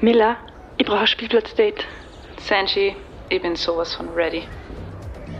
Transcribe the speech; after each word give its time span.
Miller, 0.00 0.36
ich 0.76 0.86
brauche 0.86 1.00
ein 1.00 1.06
Spielplatzdate. 1.08 1.84
Sanji, 2.40 2.94
ich 3.30 3.42
bin 3.42 3.56
sowas 3.56 3.96
von 3.96 4.08
ready. 4.10 4.42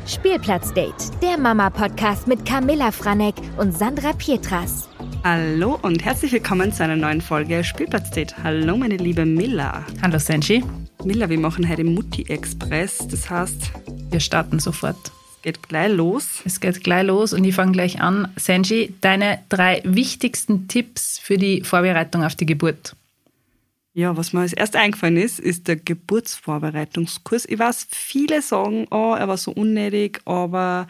Spielplatzdate, 0.05 1.13
der 1.23 1.39
Mama-Podcast 1.39 2.27
mit 2.27 2.45
Camilla 2.45 2.91
Franek 2.91 3.37
und 3.57 3.71
Sandra 3.71 4.13
Pietras. 4.15 4.89
Hallo 5.23 5.79
und 5.83 6.05
herzlich 6.05 6.33
willkommen 6.33 6.73
zu 6.73 6.83
einer 6.83 6.97
neuen 6.97 7.21
Folge 7.21 7.63
Spielplatzdate. 7.63 8.35
Hallo 8.43 8.77
meine 8.77 8.97
liebe 8.97 9.25
Milla. 9.25 9.87
Hallo 10.03 10.19
Sanji. 10.19 10.65
Milla, 11.05 11.29
wir 11.29 11.39
machen 11.39 11.69
heute 11.69 11.85
Mutti 11.85 12.23
Express. 12.29 13.07
Das 13.07 13.31
heißt, 13.31 13.71
wir 14.11 14.19
starten 14.19 14.59
sofort. 14.59 15.13
Es 15.37 15.43
geht 15.43 15.69
gleich 15.69 15.93
los. 15.93 16.43
Es 16.45 16.59
geht 16.59 16.83
gleich 16.83 17.07
los 17.07 17.33
und 17.33 17.45
ich 17.45 17.55
fange 17.55 17.71
gleich 17.71 18.01
an. 18.01 18.27
Sanji, 18.35 18.93
deine 19.03 19.39
drei 19.51 19.83
wichtigsten 19.85 20.67
Tipps 20.67 21.21
für 21.21 21.39
die 21.39 21.63
Vorbereitung 21.63 22.25
auf 22.25 22.35
die 22.35 22.47
Geburt. 22.47 22.97
Ja, 23.99 24.17
was 24.17 24.33
mir 24.33 24.43
als 24.43 24.53
erst 24.53 24.77
eingefallen 24.77 25.17
ist, 25.17 25.41
ist 25.41 25.67
der 25.67 25.75
Geburtsvorbereitungskurs. 25.75 27.47
Ich 27.49 27.59
weiß, 27.59 27.89
viele 27.91 28.43
sagen, 28.43 28.87
oh, 28.93 29.17
er 29.19 29.27
war 29.27 29.37
so 29.37 29.51
unnötig, 29.51 30.21
aber 30.25 30.87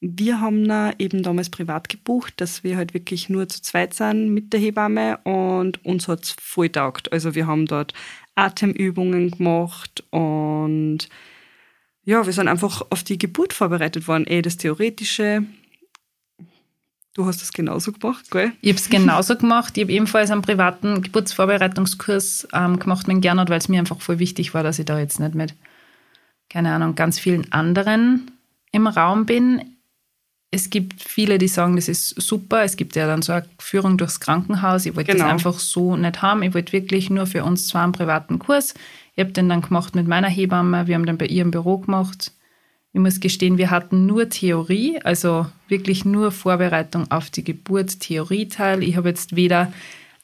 wir 0.00 0.40
haben 0.40 0.64
ihn 0.64 0.94
eben 0.98 1.22
damals 1.22 1.50
privat 1.50 1.90
gebucht, 1.90 2.32
dass 2.38 2.64
wir 2.64 2.78
halt 2.78 2.94
wirklich 2.94 3.28
nur 3.28 3.46
zu 3.46 3.60
zweit 3.60 3.92
sind 3.92 4.32
mit 4.32 4.54
der 4.54 4.60
Hebamme 4.60 5.18
und 5.24 5.84
uns 5.84 6.08
hat 6.08 6.24
es 6.24 6.30
voll 6.40 6.70
taugt. 6.70 7.12
Also 7.12 7.34
wir 7.34 7.46
haben 7.46 7.66
dort 7.66 7.92
Atemübungen 8.36 9.32
gemacht 9.32 10.02
und 10.08 11.10
ja, 12.04 12.24
wir 12.24 12.32
sind 12.32 12.48
einfach 12.48 12.86
auf 12.88 13.04
die 13.04 13.18
Geburt 13.18 13.52
vorbereitet 13.52 14.08
worden. 14.08 14.26
Eh, 14.28 14.40
das 14.40 14.56
Theoretische, 14.56 15.44
Du 17.16 17.24
hast 17.24 17.40
es 17.40 17.54
genauso 17.54 17.92
gemacht, 17.92 18.30
gell? 18.30 18.52
Ich 18.60 18.68
habe 18.68 18.78
es 18.78 18.90
genauso 18.90 19.36
gemacht. 19.36 19.78
Ich 19.78 19.84
habe 19.84 19.92
ebenfalls 19.92 20.30
einen 20.30 20.42
privaten 20.42 21.00
Geburtsvorbereitungskurs 21.00 22.46
ähm, 22.52 22.78
gemacht 22.78 23.08
mit 23.08 23.22
Gernot, 23.22 23.48
weil 23.48 23.56
es 23.56 23.70
mir 23.70 23.80
einfach 23.80 23.98
voll 24.02 24.18
wichtig 24.18 24.52
war, 24.52 24.62
dass 24.62 24.78
ich 24.78 24.84
da 24.84 24.98
jetzt 24.98 25.18
nicht 25.18 25.34
mit, 25.34 25.54
keine 26.50 26.74
Ahnung, 26.74 26.94
ganz 26.94 27.18
vielen 27.18 27.50
anderen 27.54 28.32
im 28.70 28.86
Raum 28.86 29.24
bin. 29.24 29.62
Es 30.50 30.68
gibt 30.68 31.02
viele, 31.02 31.38
die 31.38 31.48
sagen, 31.48 31.76
das 31.76 31.88
ist 31.88 32.20
super. 32.20 32.64
Es 32.64 32.76
gibt 32.76 32.96
ja 32.96 33.06
dann 33.06 33.22
so 33.22 33.32
eine 33.32 33.46
Führung 33.58 33.96
durchs 33.96 34.20
Krankenhaus. 34.20 34.84
Ich 34.84 34.94
wollte 34.94 35.12
genau. 35.12 35.24
das 35.24 35.32
einfach 35.32 35.58
so 35.58 35.96
nicht 35.96 36.20
haben. 36.20 36.42
Ich 36.42 36.52
wollte 36.52 36.74
wirklich 36.74 37.08
nur 37.08 37.24
für 37.24 37.44
uns 37.44 37.66
zwar 37.66 37.84
einen 37.84 37.92
privaten 37.92 38.38
Kurs. 38.38 38.74
Ich 39.14 39.24
habe 39.24 39.32
den 39.32 39.48
dann 39.48 39.62
gemacht 39.62 39.94
mit 39.94 40.06
meiner 40.06 40.28
Hebamme. 40.28 40.86
Wir 40.86 40.94
haben 40.94 41.06
den 41.06 41.16
bei 41.16 41.26
ihr 41.28 41.40
im 41.40 41.50
Büro 41.50 41.78
gemacht. 41.78 42.32
Ich 42.96 43.02
muss 43.02 43.20
gestehen, 43.20 43.58
wir 43.58 43.70
hatten 43.70 44.06
nur 44.06 44.30
Theorie, 44.30 44.98
also 45.04 45.44
wirklich 45.68 46.06
nur 46.06 46.32
Vorbereitung 46.32 47.10
auf 47.10 47.28
die 47.28 47.44
Geburt, 47.44 48.00
Theorieteil. 48.00 48.82
Ich 48.82 48.96
habe 48.96 49.10
jetzt 49.10 49.36
weder 49.36 49.70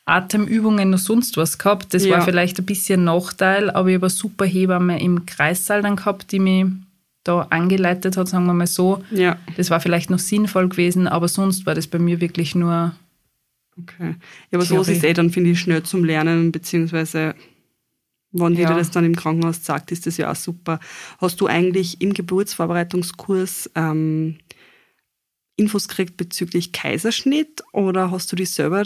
Atemübungen 0.06 0.88
noch 0.88 0.98
sonst 0.98 1.36
was 1.36 1.58
gehabt. 1.58 1.92
Das 1.92 2.06
ja. 2.06 2.12
war 2.12 2.22
vielleicht 2.22 2.58
ein 2.58 2.64
bisschen 2.64 3.04
Nachteil, 3.04 3.68
aber 3.68 3.90
ich 3.90 3.96
habe 3.96 4.06
eine 4.06 4.10
super 4.10 4.46
Hebamme 4.46 5.02
im 5.02 5.26
Kreissaal 5.26 5.82
dann 5.82 5.96
gehabt, 5.96 6.32
die 6.32 6.38
mich 6.38 6.64
da 7.24 7.46
angeleitet 7.50 8.16
hat, 8.16 8.28
sagen 8.28 8.46
wir 8.46 8.54
mal 8.54 8.66
so. 8.66 9.04
Ja. 9.10 9.36
Das 9.58 9.68
war 9.68 9.80
vielleicht 9.80 10.08
noch 10.08 10.18
sinnvoll 10.18 10.70
gewesen, 10.70 11.06
aber 11.08 11.28
sonst 11.28 11.66
war 11.66 11.74
das 11.74 11.86
bei 11.86 11.98
mir 11.98 12.22
wirklich 12.22 12.54
nur. 12.54 12.94
Okay. 13.78 14.14
Ja, 14.50 14.58
aber 14.58 14.64
Theorie. 14.64 14.84
so 14.84 14.92
ist 14.92 14.96
es 14.96 15.04
eh 15.04 15.12
dann, 15.12 15.28
finde 15.28 15.50
ich, 15.50 15.60
schnell 15.60 15.82
zum 15.82 16.04
Lernen, 16.04 16.52
beziehungsweise 16.52 17.34
wenn 18.32 18.54
ja. 18.54 18.68
dir 18.68 18.76
das 18.76 18.90
dann 18.90 19.04
im 19.04 19.14
Krankenhaus 19.14 19.64
sagt, 19.64 19.92
ist 19.92 20.06
das 20.06 20.16
ja 20.16 20.30
auch 20.30 20.36
super. 20.36 20.80
Hast 21.18 21.40
du 21.40 21.46
eigentlich 21.46 22.00
im 22.00 22.14
Geburtsvorbereitungskurs 22.14 23.70
ähm, 23.74 24.38
Infos 25.56 25.88
gekriegt 25.88 26.16
bezüglich 26.16 26.72
Kaiserschnitt 26.72 27.62
oder 27.72 28.10
hast 28.10 28.32
du 28.32 28.36
dich 28.36 28.50
selber 28.50 28.84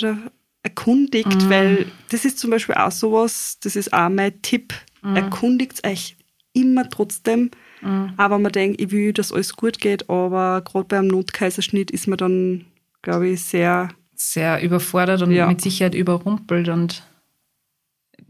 erkundigt? 0.63 1.43
Mhm. 1.43 1.51
Weil 1.51 1.87
das 2.11 2.25
ist 2.25 2.39
zum 2.39 2.51
Beispiel 2.51 2.75
auch 2.75 2.91
sowas, 2.91 3.59
das 3.63 3.77
ist 3.77 3.93
auch 3.93 4.09
mein 4.09 4.43
Tipp. 4.43 4.75
Mhm. 5.03 5.17
Erkundigt 5.17 5.87
euch 5.87 6.17
immer 6.53 6.89
trotzdem. 6.89 7.51
Mhm. 7.83 8.15
Aber 8.17 8.39
man 8.39 8.53
denkt, 8.53 8.81
ich 8.81 8.91
will, 8.91 9.13
dass 9.13 9.33
alles 9.33 9.55
gut 9.55 9.79
geht, 9.79 10.09
aber 10.09 10.63
gerade 10.63 10.87
beim 10.89 11.07
Notkaiserschnitt 11.07 11.91
ist 11.91 12.09
man 12.09 12.19
dann, 12.19 12.65
glaube 13.03 13.29
ich, 13.29 13.43
sehr. 13.43 13.91
Sehr 14.15 14.63
überfordert 14.63 15.23
und 15.23 15.31
ja. 15.31 15.47
mit 15.47 15.61
Sicherheit 15.61 15.95
überrumpelt 15.95 16.69
und 16.69 17.03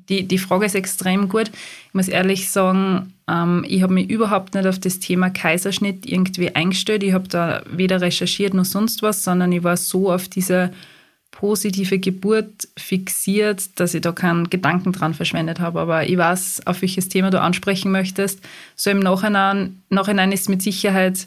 die, 0.08 0.26
die 0.26 0.38
Frage 0.38 0.66
ist 0.66 0.74
extrem 0.74 1.28
gut. 1.28 1.50
Ich 1.88 1.94
muss 1.94 2.08
ehrlich 2.08 2.50
sagen, 2.50 3.12
ähm, 3.28 3.64
ich 3.66 3.82
habe 3.82 3.94
mich 3.94 4.08
überhaupt 4.08 4.54
nicht 4.54 4.66
auf 4.66 4.78
das 4.78 4.98
Thema 4.98 5.30
Kaiserschnitt 5.30 6.06
irgendwie 6.06 6.54
eingestellt. 6.54 7.02
Ich 7.02 7.12
habe 7.12 7.28
da 7.28 7.62
weder 7.70 8.00
recherchiert 8.00 8.54
noch 8.54 8.64
sonst 8.64 9.02
was, 9.02 9.24
sondern 9.24 9.52
ich 9.52 9.64
war 9.64 9.76
so 9.76 10.12
auf 10.12 10.28
diese 10.28 10.72
positive 11.32 11.98
Geburt 11.98 12.68
fixiert, 12.78 13.78
dass 13.78 13.94
ich 13.94 14.00
da 14.00 14.12
keinen 14.12 14.48
Gedanken 14.48 14.92
dran 14.92 15.12
verschwendet 15.12 15.60
habe. 15.60 15.80
Aber 15.80 16.08
ich 16.08 16.16
weiß, 16.16 16.66
auf 16.66 16.80
welches 16.82 17.08
Thema 17.08 17.30
du 17.30 17.40
ansprechen 17.40 17.90
möchtest. 17.90 18.40
So 18.74 18.90
im 18.90 19.00
Nachhinein, 19.00 19.82
Nachhinein 19.90 20.32
ist 20.32 20.48
mit 20.48 20.62
Sicherheit 20.62 21.26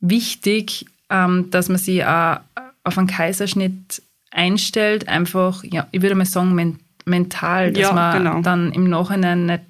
wichtig, 0.00 0.86
ähm, 1.08 1.50
dass 1.50 1.68
man 1.68 1.78
sich 1.78 2.04
auch 2.04 2.40
auf 2.84 2.98
einen 2.98 3.06
Kaiserschnitt 3.06 4.02
einstellt. 4.30 5.08
Einfach, 5.08 5.64
ja, 5.64 5.86
ich 5.92 6.02
würde 6.02 6.14
mal 6.14 6.26
sagen, 6.26 6.78
mental 7.08 7.72
dass 7.72 7.82
ja, 7.82 7.92
man 7.92 8.18
genau. 8.18 8.40
dann 8.42 8.72
im 8.72 8.88
Nachhinein 8.88 9.46
nicht, 9.46 9.62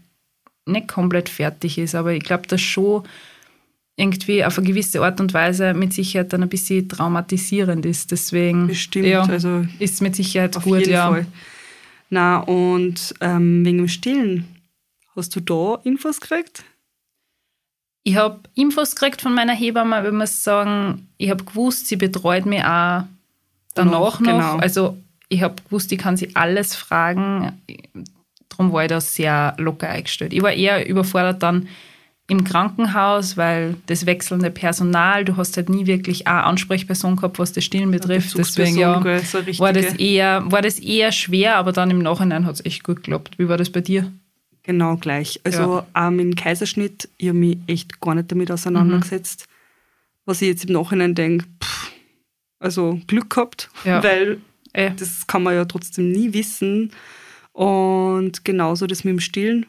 nicht 0.67 0.89
komplett 0.89 1.29
fertig 1.29 1.79
ist. 1.79 1.95
Aber 1.95 2.13
ich 2.13 2.23
glaube, 2.23 2.47
dass 2.47 2.61
schon 2.61 3.05
irgendwie 3.97 4.45
auf 4.45 4.57
eine 4.59 4.67
gewisse 4.67 5.03
Art 5.03 5.21
und 5.21 5.35
Weise 5.35 5.75
mit 5.75 5.93
Sicherheit 5.93 6.33
dann 6.33 6.43
ein 6.43 6.49
bisschen 6.49 6.89
traumatisierend 6.89 7.85
ist. 7.85 8.13
Deswegen 8.13 8.69
Bestimmt, 8.69 9.07
ja, 9.07 9.23
also 9.23 9.67
ist 9.79 9.95
es 9.95 10.01
mit 10.01 10.15
Sicherheit 10.15 10.57
auf 10.57 10.65
gut, 10.65 10.81
jeden 10.81 10.93
ja. 10.93 11.09
Fall. 11.09 11.27
Na 12.11 12.39
und 12.39 13.15
ähm, 13.21 13.65
wegen 13.65 13.79
dem 13.79 13.89
Stillen, 13.89 14.47
hast 15.17 15.35
du 15.35 15.41
da 15.41 15.81
Infos 15.83 16.21
gekriegt? 16.21 16.65
Ich 18.05 18.17
habe 18.17 18.39
Infos 18.55 18.95
gekriegt 18.95 19.21
von 19.21 19.35
meiner 19.35 19.53
Hebamme, 19.53 20.07
ich 20.07 20.13
muss 20.13 20.43
sagen, 20.43 21.09
ich 21.19 21.29
habe 21.29 21.45
gewusst, 21.45 21.89
sie 21.89 21.97
betreut 21.97 22.47
mich 22.47 22.65
auch 22.65 23.03
danach 23.75 23.91
noch. 24.01 24.19
Genau. 24.19 24.57
Also 24.57 24.97
ich 25.29 25.43
habe 25.43 25.63
gewusst, 25.63 25.93
ich 25.93 25.99
kann 25.99 26.17
sie 26.17 26.35
alles 26.35 26.75
fragen. 26.75 27.53
Darum 28.49 28.73
war 28.73 28.83
ich 28.83 28.89
da 28.89 29.01
sehr 29.01 29.55
locker 29.59 29.89
eingestellt. 29.89 30.33
Ich 30.33 30.43
war 30.43 30.53
eher 30.53 30.89
überfordert 30.89 31.43
dann 31.43 31.69
im 32.31 32.45
Krankenhaus, 32.45 33.39
weil 33.39 33.77
das 33.87 34.05
wechselnde 34.05 34.51
Personal, 34.51 35.25
du 35.25 35.37
hast 35.37 35.57
halt 35.57 35.71
nie 35.71 35.87
wirklich 35.87 36.27
eine 36.27 36.45
Ansprechperson 36.45 37.17
gehabt, 37.17 37.39
was 37.39 37.53
das 37.53 37.65
Stillen 37.65 37.91
betrifft. 37.91 38.37
Deswegen 38.37 38.77
ja, 38.79 39.03
war, 39.03 39.73
das 39.73 39.95
eher, 39.95 40.43
war 40.51 40.61
das 40.61 40.79
eher 40.79 41.11
schwer, 41.11 41.57
aber 41.57 41.73
dann 41.73 41.91
im 41.91 42.01
Nachhinein 42.01 42.45
hat 42.45 42.57
es 42.57 42.67
echt 42.67 42.85
gut 42.85 42.97
geklappt. 42.97 43.39
Wie 43.39 43.49
war 43.49 43.57
das 43.57 43.71
bei 43.71 43.81
dir? 43.81 44.13
Genau 44.63 44.97
gleich. 44.97 45.41
Also 45.45 45.83
ja. 45.95 46.09
ähm, 46.09 46.19
im 46.21 46.35
Kaiserschnitt, 46.35 47.09
ich 47.17 47.29
habe 47.29 47.39
mich 47.39 47.57
echt 47.67 47.99
gar 48.03 48.15
nicht 48.15 48.31
damit 48.31 48.51
auseinandergesetzt. 48.51 49.47
Mhm. 49.49 49.53
Was 50.27 50.43
ich 50.43 50.49
jetzt 50.49 50.67
im 50.67 50.75
Nachhinein 50.75 51.15
denke, 51.15 51.47
also 52.59 53.01
Glück 53.07 53.31
gehabt, 53.31 53.71
ja. 53.85 54.03
weil 54.05 54.39
äh, 54.73 54.95
das 54.95 55.27
kann 55.27 55.43
man 55.43 55.55
ja 55.55 55.65
trotzdem 55.65 56.11
nie 56.11 56.33
wissen. 56.33 56.93
Und 57.53 58.45
genauso 58.45 58.87
das 58.87 59.05
mit 59.05 59.13
dem 59.13 59.21
Stillen. 59.21 59.67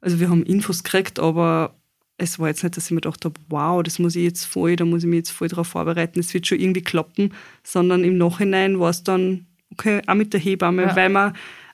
Also 0.00 0.20
wir 0.20 0.30
haben 0.30 0.44
Infos 0.44 0.84
gekriegt, 0.84 1.18
aber 1.18 1.74
es 2.18 2.38
war 2.38 2.48
jetzt 2.48 2.62
nicht, 2.62 2.76
dass 2.76 2.86
ich 2.86 2.90
mir 2.92 3.00
gedacht 3.00 3.24
habe, 3.24 3.34
wow, 3.48 3.82
das 3.82 3.98
muss 3.98 4.16
ich 4.16 4.24
jetzt 4.24 4.44
voll, 4.44 4.76
da 4.76 4.84
muss 4.84 5.02
ich 5.02 5.08
mich 5.08 5.18
jetzt 5.18 5.30
voll 5.30 5.48
darauf 5.48 5.68
vorbereiten, 5.68 6.20
es 6.20 6.32
wird 6.32 6.46
schon 6.46 6.60
irgendwie 6.60 6.82
klappen, 6.82 7.32
sondern 7.62 8.04
im 8.04 8.16
Nachhinein 8.16 8.80
war 8.80 8.90
es 8.90 9.02
dann, 9.02 9.46
okay, 9.72 10.00
auch 10.06 10.14
mit 10.14 10.32
der 10.32 10.40
Hebamme, 10.40 10.82
ja. 10.82 10.96
weil 10.96 11.10
wir 11.10 11.32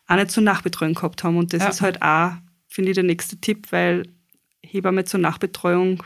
auch 0.09 0.17
nicht 0.17 0.31
zur 0.31 0.43
Nachbetreuung 0.43 0.95
gehabt 0.95 1.23
haben. 1.23 1.37
Und 1.37 1.53
das 1.53 1.63
ja. 1.63 1.69
ist 1.69 1.81
halt 1.81 2.03
auch, 2.03 2.33
finde 2.69 2.91
ich, 2.91 2.95
der 2.95 3.05
nächste 3.05 3.37
Tipp, 3.41 3.69
weil 3.71 4.09
Hebamme 4.63 5.05
zur 5.05 5.21
Nachbetreuung 5.21 6.03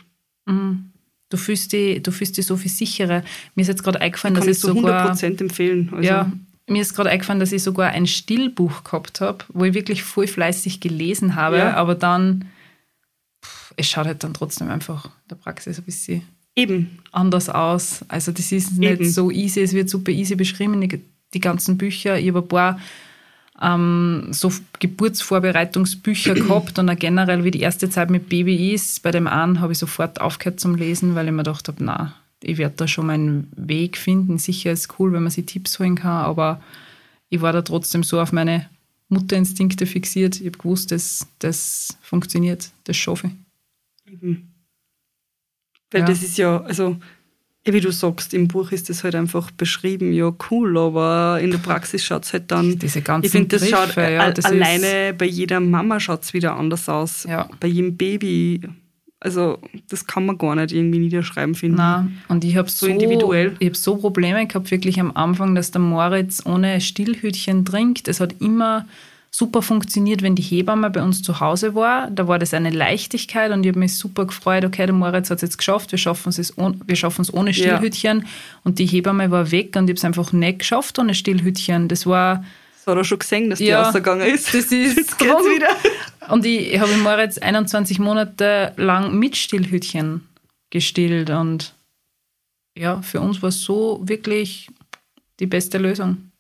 mhm. 0.47 0.93
Du 1.29 1.37
fühlst 1.37 1.73
dich, 1.73 2.03
du 2.03 2.13
fühlst 2.13 2.37
dich 2.37 2.47
so 2.47 2.57
viel 2.57 2.71
sicherer. 2.71 3.23
Mir 3.55 3.63
ist 3.63 3.69
jetzt 3.69 3.83
gerade 3.83 4.01
eingefallen, 4.01 4.37
dass 4.37 4.47
ich 4.47 4.61
so 4.61 4.73
sogar... 4.75 5.13
100% 5.13 5.41
empfehlen. 5.41 5.91
Also. 5.93 6.09
Ja, 6.09 6.31
mir 6.69 6.83
ist 6.83 6.95
gerade 6.95 7.11
eingefallen, 7.11 7.41
dass 7.41 7.53
ich 7.53 7.63
sogar 7.63 7.91
ein 7.91 8.07
Stillbuch 8.07 8.85
gehabt 8.85 9.21
habe, 9.21 9.45
wo 9.49 9.65
ich 9.65 9.75
wirklich 9.75 10.03
voll 10.03 10.27
fleißig 10.27 10.81
gelesen 10.81 11.37
habe, 11.37 11.59
ja. 11.59 11.75
aber 11.75 11.95
dann, 11.95 12.47
pff, 13.45 13.73
es 13.77 13.89
schaut 13.89 14.07
halt 14.07 14.25
dann 14.25 14.35
trotzdem 14.35 14.69
einfach 14.69 15.07
in 15.07 15.29
der 15.31 15.37
Praxis 15.37 15.79
ein 15.79 15.85
bisschen 15.85 16.23
Eben. 16.57 16.99
anders 17.13 17.49
aus. 17.49 18.05
Also 18.09 18.33
das 18.33 18.51
ist 18.51 18.79
nicht 18.79 19.01
Eben. 19.01 19.11
so 19.11 19.31
easy, 19.31 19.61
es 19.61 19.75
wird 19.75 19.91
super 19.91 20.11
easy 20.11 20.35
beschrieben, 20.35 20.81
die, 20.81 21.01
die 21.35 21.41
ganzen 21.41 21.79
Bücher. 21.79 22.19
Ich 22.19 22.29
habe 22.29 22.41
ein 22.41 22.49
paar 22.49 22.81
ähm, 23.61 24.29
so 24.31 24.53
Geburtsvorbereitungsbücher 24.79 26.35
gehabt 26.35 26.79
und 26.79 26.91
auch 26.91 26.99
generell, 26.99 27.45
wie 27.45 27.51
die 27.51 27.61
erste 27.61 27.89
Zeit 27.89 28.11
mit 28.11 28.29
Baby 28.29 28.73
ist. 28.73 29.03
Bei 29.03 29.11
dem 29.11 29.27
einen 29.27 29.61
habe 29.61 29.73
ich 29.73 29.79
sofort 29.79 30.21
aufgehört 30.21 30.61
zum 30.61 30.75
Lesen, 30.75 31.15
weil 31.15 31.27
ich 31.27 31.33
mir 31.33 31.39
gedacht 31.39 31.69
habe, 31.69 31.83
na, 31.83 32.15
ich 32.43 32.59
werde 32.59 32.77
da 32.77 32.89
schon 32.89 33.07
meinen 33.07 33.51
Weg 33.57 33.97
finden. 33.97 34.39
Sicher 34.39 34.73
ist 34.73 34.81
es 34.81 34.99
cool, 34.99 35.13
wenn 35.13 35.23
man 35.23 35.31
sich 35.31 35.47
Tipps 35.47 35.79
holen 35.79 35.97
kann, 35.97 36.25
aber 36.25 36.61
ich 37.29 37.41
war 37.41 37.53
da 37.53 37.63
trotzdem 37.63 38.03
so 38.03 38.21
auf 38.21 38.33
meine 38.33 38.69
Mutterinstinkte 39.09 39.87
fixiert. 39.87 40.41
Ich 40.41 40.47
habe 40.47 40.59
gewusst, 40.59 40.91
dass 40.93 41.27
das 41.39 41.97
funktioniert, 42.03 42.71
das 42.85 42.97
schaffe 42.97 43.31
ich. 44.07 44.13
Eben. 44.13 44.53
Weil 45.91 46.01
ja. 46.03 46.07
das 46.07 46.23
ist 46.23 46.37
ja, 46.37 46.61
also 46.63 46.91
Ja, 46.91 47.01
wie 47.73 47.81
du 47.81 47.91
sagst, 47.91 48.35
im 48.35 48.49
Buch 48.49 48.73
ist 48.73 48.89
das 48.89 49.05
halt 49.05 49.15
einfach 49.15 49.51
beschrieben, 49.51 50.13
ja 50.13 50.33
cool, 50.51 50.79
aber 50.79 51.41
in 51.41 51.51
der 51.51 51.59
Praxis 51.59 52.05
schaut 52.05 52.25
es 52.25 52.33
halt 52.33 52.51
dann. 52.51 52.79
Diese 52.79 53.03
ganzen 53.03 53.27
ich 53.27 53.33
finde, 53.33 53.59
das 53.59 53.69
schaut 53.69 53.97
ja, 53.97 54.31
das 54.31 54.45
alleine 54.45 55.15
bei 55.17 55.27
jeder 55.27 55.61
Mama 55.61 56.01
schaut 56.01 56.23
es 56.23 56.33
wieder 56.33 56.57
anders 56.57 56.89
aus. 56.89 57.25
Ja. 57.29 57.49
Bei 57.61 57.69
jedem 57.69 57.97
Baby. 57.97 58.61
Also, 59.19 59.59
das 59.89 60.07
kann 60.07 60.27
man 60.27 60.39
gar 60.39 60.55
nicht 60.55 60.73
irgendwie 60.73 60.99
niederschreiben, 60.99 61.55
finde 61.55 61.79
Nein. 61.79 62.19
Und 62.29 62.45
ich 62.45 62.57
habe 62.57 62.69
So 62.69 62.87
so, 62.87 62.93
individuell. 62.93 63.57
Ich 63.59 63.67
habe 63.67 63.77
so 63.77 63.97
Probleme 63.97 64.47
gehabt, 64.47 64.71
wirklich 64.71 65.01
am 65.01 65.17
Anfang, 65.17 65.55
dass 65.55 65.71
der 65.71 65.81
Moritz 65.81 66.45
ohne 66.45 66.81
Stillhütchen 66.81 67.65
trinkt. 67.65 68.09
Es 68.09 68.21
hat 68.21 68.35
immer 68.41 68.87
super 69.37 69.61
funktioniert, 69.61 70.23
wenn 70.23 70.35
die 70.35 70.43
Hebamme 70.43 70.89
bei 70.89 71.03
uns 71.03 71.23
zu 71.23 71.41
Hause 71.41 71.75
war. 71.75 72.11
Da 72.11 72.27
war 72.27 72.39
das 72.39 72.55
eine 72.55 72.71
Leichtigkeit 72.71 73.53
und 73.53 73.63
ich 73.65 73.69
habe 73.69 73.79
mich 73.81 73.97
super 73.99 74.25
gefreut, 74.27 74.65
okay, 74.65 74.87
der 74.87 74.95
Moritz 74.95 75.29
hat 75.31 75.37
es 75.37 75.43
jetzt 75.43 75.59
geschafft, 75.59 75.93
wir 75.93 75.99
schaffen 75.99 76.31
es 76.31 76.57
ohne, 76.57 76.79
wir 76.87 76.97
schaffen 76.97 77.21
es 77.23 77.33
ohne 77.35 77.51
Ja. 77.51 77.77
Stillhütchen. 77.77 78.27
Und 78.65 78.79
die 78.79 78.87
Hebamme 78.87 79.31
war 79.31 79.51
weg 79.51 79.77
und 79.77 79.85
ich 79.85 79.91
habe 79.91 79.99
es 79.99 80.05
einfach 80.05 80.33
nicht 80.33 80.61
geschafft 80.61 80.99
ohne 80.99 81.15
Stillhütchen. 81.15 81.89
Das 81.89 82.07
war 82.07 82.45
Das 82.79 82.87
hat 82.87 82.97
er 82.97 83.05
schon 83.05 83.19
gesehen, 83.19 83.51
dass 83.51 83.59
die 83.59 83.67
Ja, 83.67 83.83
rausgegangen 83.83 84.27
ist. 84.27 84.47
das 84.55 84.73
ist 84.73 84.73
Jetzt 84.97 85.19
geht's 85.19 85.31
wieder. 85.45 85.69
Und 86.33 86.47
ich 86.47 86.79
habe 86.81 86.97
Moritz 86.97 87.37
21 87.37 87.99
Monate 87.99 88.73
lang 88.77 89.19
mit 89.19 89.37
Stillhütchen 89.37 90.23
gestillt 90.71 91.29
und 91.31 91.75
ja, 92.77 93.01
für 93.03 93.21
uns 93.21 93.43
war 93.43 93.51
es 93.51 93.63
so 93.63 94.01
wirklich 94.03 94.69
die 95.41 95.47
beste 95.47 95.79
Lösung. 95.79 96.31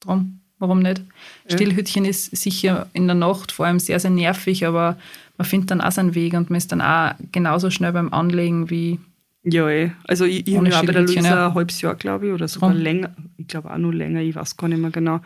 Drum, 0.00 0.40
warum 0.64 0.80
nicht? 0.80 1.02
Ja. 1.48 1.56
Stillhütchen 1.56 2.04
ist 2.04 2.36
sicher 2.36 2.88
in 2.92 3.06
der 3.06 3.14
Nacht 3.14 3.52
vor 3.52 3.66
allem 3.66 3.78
sehr, 3.78 4.00
sehr 4.00 4.10
nervig, 4.10 4.66
aber 4.66 4.96
man 5.36 5.46
findet 5.46 5.70
dann 5.70 5.80
auch 5.80 5.92
seinen 5.92 6.14
Weg 6.14 6.34
und 6.34 6.50
man 6.50 6.56
ist 6.56 6.72
dann 6.72 6.80
auch 6.80 7.12
genauso 7.32 7.70
schnell 7.70 7.92
beim 7.92 8.12
Anlegen 8.12 8.70
wie 8.70 8.98
Ja, 9.42 9.68
eh. 9.68 9.92
Also 10.04 10.24
ich, 10.24 10.46
ich 10.46 10.56
habe 10.56 10.68
ja 10.68 10.82
bei 10.82 10.92
der 10.92 11.02
Luisa 11.02 11.28
ja. 11.28 11.48
ein 11.48 11.54
halbes 11.54 11.80
Jahr, 11.80 11.94
glaube 11.94 12.28
ich, 12.28 12.32
oder 12.32 12.48
sogar 12.48 12.70
Drum. 12.70 12.80
länger. 12.80 13.10
Ich 13.36 13.48
glaube 13.48 13.70
auch 13.70 13.78
nur 13.78 13.94
länger, 13.94 14.20
ich 14.20 14.34
weiß 14.34 14.56
gar 14.56 14.68
nicht 14.68 14.80
mehr 14.80 14.90
genau. 14.90 15.20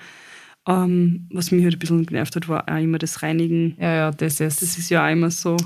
Ähm, 0.67 1.29
was 1.33 1.51
mich 1.51 1.65
halt 1.65 1.77
ein 1.77 1.79
bisschen 1.79 2.05
genervt 2.05 2.37
hat, 2.37 2.49
war 2.49 2.69
auch 2.69 2.83
immer 2.83 2.99
das 2.99 3.23
Reinigen. 3.23 3.77
ja, 3.81 3.95
ja, 3.95 4.11
das 4.11 4.41
ist. 4.41 4.61
Das 4.61 4.77
ist 4.77 4.91
ja 4.91 5.07
auch 5.07 5.11
immer 5.11 5.31
so. 5.31 5.57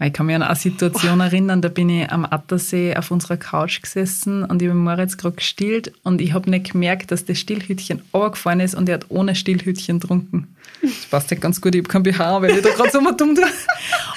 Ich 0.00 0.12
kann 0.12 0.26
mich 0.26 0.34
an 0.34 0.42
eine 0.42 0.56
Situation 0.56 1.20
erinnern, 1.20 1.62
da 1.62 1.68
bin 1.68 1.88
ich 1.88 2.10
am 2.10 2.24
Attersee 2.24 2.96
auf 2.96 3.10
unserer 3.10 3.36
Couch 3.36 3.80
gesessen 3.80 4.44
und 4.44 4.60
ich 4.60 4.68
habe 4.68 4.78
Moritz 4.78 5.16
gerade 5.16 5.36
gestillt 5.36 5.92
und 6.02 6.20
ich 6.20 6.32
habe 6.32 6.50
nicht 6.50 6.72
gemerkt, 6.72 7.12
dass 7.12 7.24
das 7.24 7.38
Stillhütchen 7.38 8.02
runtergefallen 8.12 8.60
ist 8.60 8.74
und 8.74 8.88
er 8.88 8.96
hat 8.96 9.06
ohne 9.08 9.34
Stillhütchen 9.36 10.00
getrunken. 10.00 10.56
Das 10.82 11.06
passt 11.10 11.30
ja 11.30 11.36
ganz 11.38 11.60
gut, 11.60 11.74
ich 11.76 11.82
habe 11.82 11.88
kein 11.88 12.02
BH, 12.02 12.42
weil 12.42 12.56
ich 12.56 12.62
da 12.62 12.70
gerade 12.70 12.90
so 12.90 13.00
mal 13.00 13.12
dumm 13.12 13.34
tue. 13.36 13.44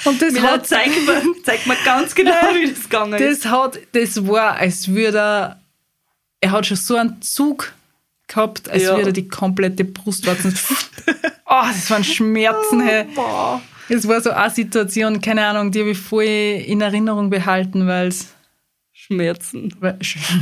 Und 0.04 0.20
das 0.20 0.32
Mila, 0.32 0.52
hat, 0.52 0.66
zeig 0.66 0.88
mir, 0.88 1.22
zeig 1.44 1.66
mir 1.66 1.76
ganz 1.84 2.14
genau, 2.14 2.32
wie 2.54 2.70
das 2.70 2.82
gegangen 2.82 3.14
ist. 3.14 3.44
das 3.44 3.50
hat, 3.52 3.78
das 3.92 4.26
war, 4.26 4.56
als 4.56 4.88
würde 4.88 5.18
er, 5.18 5.60
er 6.40 6.50
hat 6.50 6.66
schon 6.66 6.76
so 6.76 6.96
einen 6.96 7.22
Zug 7.22 7.72
gehabt, 8.26 8.68
als 8.68 8.82
Ja. 8.82 8.96
würde 8.96 9.10
er 9.10 9.12
die 9.12 9.28
komplette 9.28 9.84
Brustwarzen, 9.84 10.54
oh, 11.46 11.62
das 11.68 11.88
waren 11.88 12.04
Schmerzen, 12.04 12.80
hey. 12.80 13.04
Boah. 13.14 13.62
Es 13.88 14.06
war 14.06 14.20
so 14.20 14.30
eine 14.30 14.50
Situation, 14.50 15.20
keine 15.20 15.46
Ahnung, 15.46 15.70
die 15.72 15.80
habe 15.80 15.90
ich 15.90 15.98
voll 15.98 16.24
in 16.24 16.80
Erinnerung 16.80 17.30
behalten, 17.30 17.86
weil 17.86 18.08
es 18.08 18.34
Schmerzen. 18.92 19.74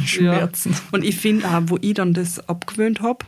Schmerzen. 0.04 0.72
Ja. 0.72 0.78
Und 0.92 1.04
ich 1.04 1.16
finde 1.16 1.46
auch, 1.48 1.62
wo 1.66 1.78
ich 1.80 1.94
dann 1.94 2.14
das 2.14 2.48
abgewöhnt 2.48 3.00
habe, 3.02 3.24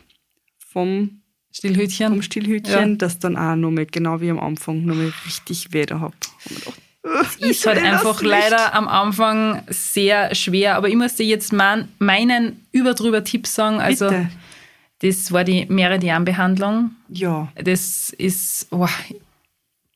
vom, 0.58 1.22
Stillhütchen. 1.52 2.08
vom 2.08 2.22
Stillhütchen, 2.22 2.90
Ja. 2.90 2.96
dass 2.96 3.18
dann 3.18 3.36
auch 3.36 3.54
nochmal, 3.54 3.86
genau 3.86 4.20
wie 4.20 4.30
am 4.30 4.40
Anfang, 4.40 4.84
nochmal 4.84 5.12
richtig 5.26 5.72
weh 5.72 5.86
da 5.86 6.00
habe. 6.00 6.14
ist 7.38 7.66
halt 7.66 7.78
einfach 7.82 8.20
leider 8.22 8.74
am 8.74 8.88
Anfang 8.88 9.62
sehr 9.68 10.34
schwer. 10.34 10.76
Aber 10.76 10.88
ich 10.88 10.96
muss 10.96 11.14
dir 11.14 11.26
jetzt 11.26 11.52
mein, 11.52 11.88
meinen 11.98 12.66
überdrüber 12.72 13.22
Tipp 13.22 13.46
sagen. 13.46 13.80
Also, 13.80 14.08
Bitte. 14.08 14.30
das 15.02 15.30
war 15.32 15.44
die 15.44 15.66
Meridianbehandlung. 15.66 16.90
Ja. 17.08 17.48
Das 17.62 18.10
ist, 18.10 18.66
oh, 18.70 18.88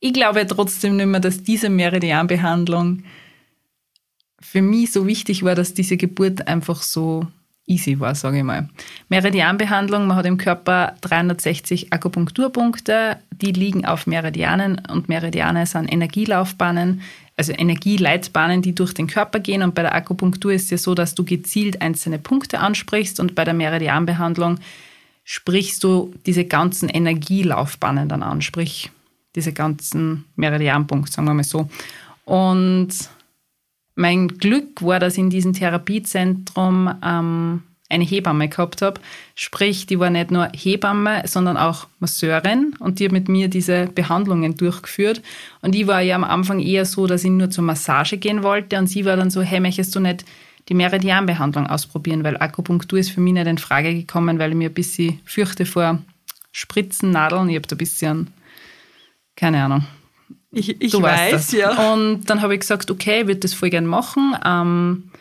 ich 0.03 0.11
glaube 0.11 0.45
trotzdem 0.45 0.97
nicht 0.97 1.05
mehr, 1.05 1.21
dass 1.21 1.43
diese 1.43 1.69
Meridianbehandlung 1.69 3.03
für 4.41 4.61
mich 4.61 4.91
so 4.91 5.07
wichtig 5.07 5.43
war, 5.43 5.55
dass 5.55 5.73
diese 5.73 5.95
Geburt 5.95 6.45
einfach 6.45 6.81
so 6.81 7.25
easy 7.65 8.01
war, 8.01 8.13
sage 8.13 8.39
ich 8.39 8.43
mal. 8.43 8.67
Meridianbehandlung, 9.07 10.05
man 10.05 10.17
hat 10.17 10.25
im 10.25 10.37
Körper 10.37 10.95
360 10.99 11.93
Akupunkturpunkte, 11.93 13.15
die 13.31 13.53
liegen 13.53 13.85
auf 13.85 14.05
Meridianen 14.05 14.81
und 14.91 15.07
Meridiane 15.07 15.65
sind 15.65 15.89
Energielaufbahnen, 15.89 17.01
also 17.37 17.53
Energieleitbahnen, 17.53 18.61
die 18.61 18.75
durch 18.75 18.93
den 18.93 19.07
Körper 19.07 19.39
gehen 19.39 19.63
und 19.63 19.73
bei 19.73 19.83
der 19.83 19.95
Akupunktur 19.95 20.51
ist 20.51 20.65
es 20.65 20.69
ja 20.71 20.77
so, 20.79 20.95
dass 20.95 21.15
du 21.15 21.23
gezielt 21.23 21.81
einzelne 21.81 22.19
Punkte 22.19 22.59
ansprichst 22.59 23.21
und 23.21 23.35
bei 23.35 23.45
der 23.45 23.53
Meridianbehandlung 23.53 24.59
sprichst 25.23 25.81
du 25.81 26.13
diese 26.25 26.43
ganzen 26.43 26.89
Energielaufbahnen 26.89 28.09
dann 28.09 28.21
an, 28.21 28.41
sprich 28.41 28.91
diese 29.35 29.53
ganzen 29.53 30.25
Meridianpunkte, 30.35 31.11
sagen 31.11 31.27
wir 31.27 31.33
mal 31.33 31.43
so. 31.43 31.69
Und 32.25 32.89
mein 33.95 34.27
Glück 34.27 34.81
war, 34.81 34.99
dass 34.99 35.13
ich 35.13 35.19
in 35.19 35.29
diesem 35.29 35.53
Therapiezentrum 35.53 36.93
ähm, 37.03 37.63
eine 37.89 38.03
Hebamme 38.03 38.49
gehabt 38.49 38.81
habe. 38.81 38.99
Sprich, 39.35 39.85
die 39.85 39.99
war 39.99 40.09
nicht 40.09 40.31
nur 40.31 40.49
Hebamme, 40.53 41.23
sondern 41.25 41.57
auch 41.57 41.87
Masseurin 41.99 42.75
und 42.79 42.99
die 42.99 43.05
hat 43.05 43.11
mit 43.11 43.29
mir 43.29 43.47
diese 43.47 43.87
Behandlungen 43.87 44.55
durchgeführt. 44.55 45.21
Und 45.61 45.75
ich 45.75 45.87
war 45.87 46.01
ja 46.01 46.15
am 46.15 46.23
Anfang 46.23 46.59
eher 46.59 46.85
so, 46.85 47.07
dass 47.07 47.23
ich 47.23 47.29
nur 47.29 47.49
zur 47.49 47.63
Massage 47.63 48.17
gehen 48.17 48.43
wollte 48.43 48.77
und 48.77 48.87
sie 48.87 49.05
war 49.05 49.15
dann 49.15 49.29
so, 49.29 49.41
hey, 49.41 49.59
möchtest 49.59 49.95
du 49.95 49.99
nicht 49.99 50.25
die 50.69 50.73
Meridianbehandlung 50.73 51.67
ausprobieren, 51.67 52.23
weil 52.23 52.37
Akupunktur 52.37 52.97
ist 52.97 53.11
für 53.11 53.21
mich 53.21 53.33
nicht 53.33 53.47
in 53.47 53.57
Frage 53.57 53.93
gekommen, 53.93 54.39
weil 54.39 54.51
ich 54.51 54.57
mir 54.57 54.69
ein 54.69 54.73
bisschen 54.73 55.19
fürchte 55.25 55.65
vor 55.65 56.01
Spritzen, 56.51 57.11
Nadeln. 57.11 57.49
Ich 57.49 57.55
habe 57.55 57.67
da 57.67 57.75
ein 57.75 57.79
bisschen, 57.79 58.27
keine 59.35 59.63
Ahnung, 59.63 59.85
Ich, 60.51 60.81
ich 60.81 60.91
du 60.91 61.01
weiß, 61.01 61.51
ja. 61.53 61.93
Und 61.93 62.25
dann 62.25 62.41
habe 62.41 62.53
ich 62.53 62.59
gesagt, 62.59 62.91
okay, 62.91 63.21
ich 63.21 63.27
würde 63.27 63.39
das 63.39 63.53
voll 63.53 63.69
gern 63.71 63.87
machen. 63.87 64.35
Ähm, 64.45 65.11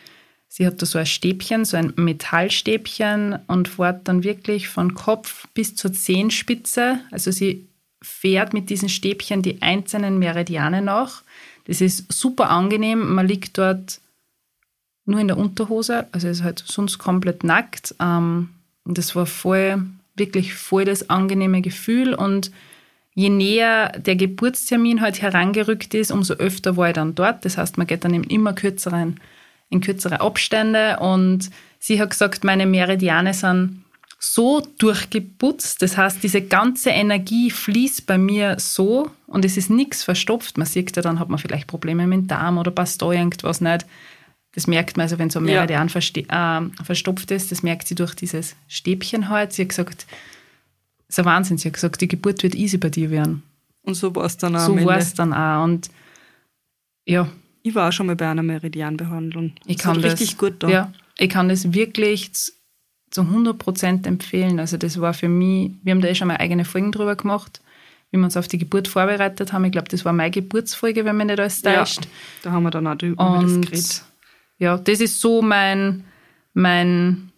sie 0.49 0.67
hat 0.67 0.83
da 0.83 0.87
so 0.87 0.99
ein 0.99 1.07
Stäbchen, 1.07 1.65
so 1.65 1.77
ein 1.77 1.95
Metallstäbchen 1.97 3.39
und 3.47 3.69
fährt 3.69 4.09
dann 4.09 4.25
wirklich 4.25 4.69
von 4.69 4.95
Kopf 4.95 5.49
bis 5.55 5.75
zur 5.75 5.93
Zehenspitze. 5.93 7.01
Also 7.11 7.31
sie 7.31 7.67
fährt 8.03 8.53
mit 8.53 8.69
diesen 8.69 8.89
Stäbchen 8.89 9.43
die 9.43 9.63
einzelnen 9.63 10.19
Meridiane 10.19 10.83
nach. 10.83 11.23
Das 11.65 11.81
ist 11.81 12.13
super 12.13 12.51
angenehm. 12.51 13.15
Man 13.15 13.27
liegt 13.27 13.57
dort 13.57 14.01
nur 15.05 15.21
in 15.21 15.29
der 15.29 15.39
Unterhose, 15.39 16.07
also 16.13 16.29
ist 16.29 16.43
halt 16.43 16.63
sonst 16.67 16.99
komplett 16.99 17.45
nackt. 17.45 17.95
Ähm, 18.01 18.51
und 18.85 18.99
das 18.99 19.17
war 19.17 19.27
voll, 19.27 19.83
wirklich 20.15 20.55
voll 20.55 20.85
das 20.85 21.09
angenehme 21.09 21.63
Gefühl 21.63 22.15
und 22.15 22.51
je 23.15 23.29
näher 23.29 23.91
der 23.99 24.17
Geburtstermin 24.17 25.01
halt 25.01 25.21
herangerückt 25.21 25.95
ist, 25.95 26.11
umso 26.11 26.35
öfter 26.35 26.77
war 26.77 26.89
ich 26.89 26.95
dann 26.95 27.15
dort. 27.15 27.45
Das 27.45 27.59
heißt, 27.59 27.79
man 27.79 27.87
geht 27.87 28.05
dann 28.05 28.15
in 28.15 28.25
immer 28.25 28.53
kürzeren, 28.55 29.21
in 29.69 29.81
kürzere 29.81 30.21
Abstände. 30.21 30.99
Und 31.01 31.51
sie 31.79 32.01
hat 32.01 32.11
gesagt, 32.11 32.45
meine 32.45 32.67
Meridiane 32.67 33.35
sind 33.35 33.85
so 34.19 34.61
durchgeputzt. 34.79 35.83
Das 35.83 35.97
heißt, 35.97 36.23
diese 36.23 36.43
ganze 36.43 36.91
Energie 36.91 37.51
fließt 37.51 38.07
bei 38.07 38.19
mir 38.19 38.57
so 38.59 39.11
und 39.27 39.45
es 39.45 39.57
ist 39.57 39.69
nichts 39.69 40.05
verstopft. 40.05 40.57
Man 40.59 40.67
sieht 40.67 40.95
ja, 40.97 41.03
dann 41.03 41.19
hat 41.19 41.29
man 41.29 41.39
vielleicht 41.39 41.67
Probleme 41.67 42.07
mit 42.07 42.19
dem 42.21 42.27
Darm 42.29 42.57
oder 42.59 42.71
passt 42.71 43.03
da 43.03 43.11
irgendwas 43.11 43.61
nicht. 43.61 43.85
Das 44.55 44.67
merkt 44.67 44.97
man 44.97 45.05
also, 45.05 45.19
wenn 45.19 45.29
so 45.31 45.41
ein 45.41 45.49
Ja. 45.49 45.55
Meridian 45.55 45.89
verste- 45.89 46.29
äh, 46.29 46.85
verstopft 46.85 47.31
ist. 47.31 47.51
Das 47.51 47.63
merkt 47.63 47.89
sie 47.89 47.95
durch 47.95 48.15
dieses 48.15 48.55
Stäbchen 48.69 49.29
halt. 49.29 49.53
Sie 49.53 49.63
hat 49.63 49.71
gesagt, 49.71 50.07
ist 51.13 51.19
ein 51.19 51.25
Wahnsinn. 51.25 51.59
Sie 51.59 51.69
hat 51.69 51.75
gesagt, 51.75 52.01
die 52.01 52.09
Geburt 52.09 52.43
wird 52.43 52.55
easy 52.55 52.79
bei 52.79 52.89
dir 52.91 53.11
werden. 53.11 53.43
Und 53.83 53.95
so 53.95 54.15
war 54.15 54.25
es 54.25 54.37
dann 54.37 54.57
auch 54.57 54.67
so 54.67 54.85
war 54.85 54.97
es 54.99 55.15
dann 55.15 55.33
auch. 55.33 55.65
Und 55.65 55.91
ja, 57.07 57.29
Ich 57.63 57.75
war 57.75 57.89
auch 57.89 57.93
schon 57.93 58.07
mal 58.07 58.17
bei 58.17 58.29
einer 58.29 58.43
Meridianbehandlung. 58.43 59.53
ich 59.67 59.77
Das 59.77 59.85
kann 59.85 60.03
das. 60.03 60.13
richtig 60.13 60.39
gut 60.39 60.55
da. 60.63 60.69
Ja, 60.69 60.93
ich 61.19 61.29
kann 61.31 61.49
das 61.49 61.73
wirklich 61.73 62.33
zu, 62.35 62.53
zu 63.11 63.23
100% 63.23 64.07
empfehlen. 64.07 64.59
Also, 64.61 64.77
das 64.77 65.01
war 65.01 65.15
für 65.15 65.29
mich, 65.29 65.73
wir 65.83 65.93
haben 65.93 66.01
da 66.01 66.09
eh 66.09 66.15
schon 66.15 66.29
mal 66.29 66.37
eigene 66.39 66.65
Folgen 66.65 66.93
drüber 66.93 67.17
gemacht, 67.17 67.61
wie 68.11 68.19
wir 68.19 68.25
uns 68.25 68.37
auf 68.37 68.49
die 68.49 68.59
Geburt 68.59 68.89
vorbereitet 68.89 69.53
haben. 69.53 69.65
Ich 69.65 69.73
glaube, 69.73 69.89
das 69.89 70.05
war 70.05 70.13
meine 70.13 70.31
Geburtsfolge, 70.31 71.05
wenn 71.05 71.17
mich 71.17 71.27
nicht 71.27 71.41
alles 71.41 71.63
Ja, 71.63 71.79
täuscht. 71.81 72.09
da 72.43 72.53
haben 72.53 72.63
wir 72.63 72.71
dann 72.71 72.87
auch 72.87 73.01
über 73.03 73.41
das 73.43 73.61
geredet. 73.61 74.03
ja, 74.59 74.79
das 74.79 75.01
ist 75.01 75.21
so 75.21 75.43
mein, 75.43 76.05
mein, 76.55 77.32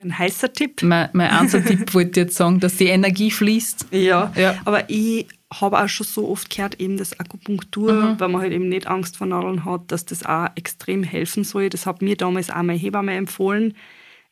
Ein 0.00 0.16
heißer 0.16 0.52
Tipp. 0.52 0.82
mein, 0.82 1.08
mein 1.12 1.30
einziger 1.30 1.64
Tipp, 1.64 1.92
wollte 1.94 2.10
ich 2.10 2.16
jetzt 2.26 2.36
sagen, 2.36 2.60
dass 2.60 2.76
die 2.76 2.86
Energie 2.86 3.30
fließt. 3.30 3.86
Ja, 3.90 4.32
Ja. 4.36 4.56
aber 4.64 4.88
ich 4.88 5.26
habe 5.52 5.78
auch 5.82 5.88
schon 5.88 6.06
so 6.06 6.28
oft 6.28 6.50
gehört, 6.54 6.78
eben 6.80 6.98
das 6.98 7.18
Akupunktur, 7.18 7.92
Mhm. 7.92 8.20
weil 8.20 8.28
man 8.28 8.40
halt 8.42 8.52
eben 8.52 8.68
nicht 8.68 8.86
Angst 8.86 9.16
vor 9.16 9.26
Nadeln 9.26 9.64
hat, 9.64 9.90
dass 9.90 10.04
das 10.04 10.24
auch 10.24 10.48
extrem 10.56 11.02
helfen 11.02 11.42
soll. 11.42 11.68
Das 11.70 11.86
hat 11.86 12.02
mir 12.02 12.16
damals 12.16 12.50
auch 12.50 12.56
meine 12.62 12.74
Hebamme 12.78 13.14
empfohlen. 13.14 13.74